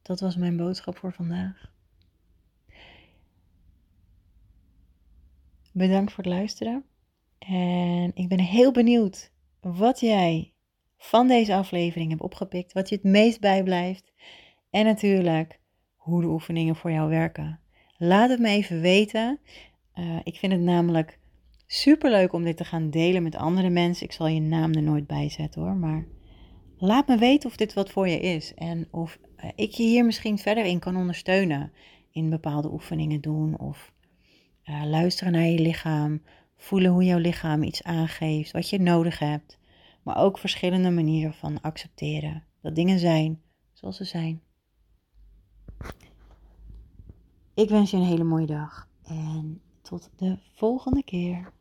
Dat 0.04 0.20
was 0.20 0.36
mijn 0.36 0.56
boodschap 0.56 0.96
voor 0.98 1.12
vandaag. 1.12 1.72
Bedankt 5.72 6.12
voor 6.12 6.24
het 6.24 6.32
luisteren. 6.32 6.84
En 7.38 8.10
ik 8.14 8.28
ben 8.28 8.40
heel 8.40 8.72
benieuwd 8.72 9.32
wat 9.60 10.00
jij 10.00 10.52
van 10.96 11.28
deze 11.28 11.54
aflevering 11.54 12.10
hebt 12.10 12.22
opgepikt, 12.22 12.72
wat 12.72 12.88
je 12.88 12.94
het 12.94 13.04
meest 13.04 13.40
bijblijft. 13.40 14.12
En 14.70 14.84
natuurlijk 14.84 15.60
hoe 15.96 16.20
de 16.20 16.28
oefeningen 16.28 16.76
voor 16.76 16.90
jou 16.90 17.08
werken. 17.08 17.60
Laat 17.96 18.30
het 18.30 18.40
me 18.40 18.48
even 18.48 18.80
weten. 18.80 19.38
Uh, 19.94 20.20
ik 20.22 20.36
vind 20.36 20.52
het 20.52 20.60
namelijk 20.60 21.18
super 21.66 22.10
leuk 22.10 22.32
om 22.32 22.44
dit 22.44 22.56
te 22.56 22.64
gaan 22.64 22.90
delen 22.90 23.22
met 23.22 23.36
andere 23.36 23.70
mensen. 23.70 24.06
Ik 24.06 24.12
zal 24.12 24.26
je 24.26 24.40
naam 24.40 24.72
er 24.72 24.82
nooit 24.82 25.06
bij 25.06 25.28
zetten 25.28 25.62
hoor, 25.62 25.76
maar 25.76 26.06
laat 26.76 27.08
me 27.08 27.16
weten 27.16 27.48
of 27.48 27.56
dit 27.56 27.74
wat 27.74 27.90
voor 27.90 28.08
je 28.08 28.20
is 28.20 28.54
en 28.54 28.88
of 28.90 29.18
ik 29.54 29.70
je 29.70 29.82
hier 29.82 30.04
misschien 30.04 30.38
verder 30.38 30.64
in 30.64 30.78
kan 30.78 30.96
ondersteunen. 30.96 31.72
In 32.10 32.30
bepaalde 32.30 32.72
oefeningen 32.72 33.20
doen 33.20 33.58
of 33.58 33.92
uh, 34.64 34.84
luisteren 34.84 35.32
naar 35.32 35.46
je 35.46 35.58
lichaam, 35.58 36.22
voelen 36.56 36.90
hoe 36.90 37.04
jouw 37.04 37.18
lichaam 37.18 37.62
iets 37.62 37.82
aangeeft, 37.82 38.50
wat 38.50 38.70
je 38.70 38.80
nodig 38.80 39.18
hebt, 39.18 39.58
maar 40.02 40.16
ook 40.16 40.38
verschillende 40.38 40.90
manieren 40.90 41.34
van 41.34 41.60
accepteren 41.60 42.44
dat 42.60 42.74
dingen 42.74 42.98
zijn 42.98 43.42
zoals 43.72 43.96
ze 43.96 44.04
zijn. 44.04 44.42
Ik 47.54 47.68
wens 47.68 47.90
je 47.90 47.96
een 47.96 48.02
hele 48.02 48.24
mooie 48.24 48.46
dag 48.46 48.88
en 49.02 49.60
tot 49.82 50.10
de 50.16 50.38
volgende 50.54 51.04
keer. 51.04 51.52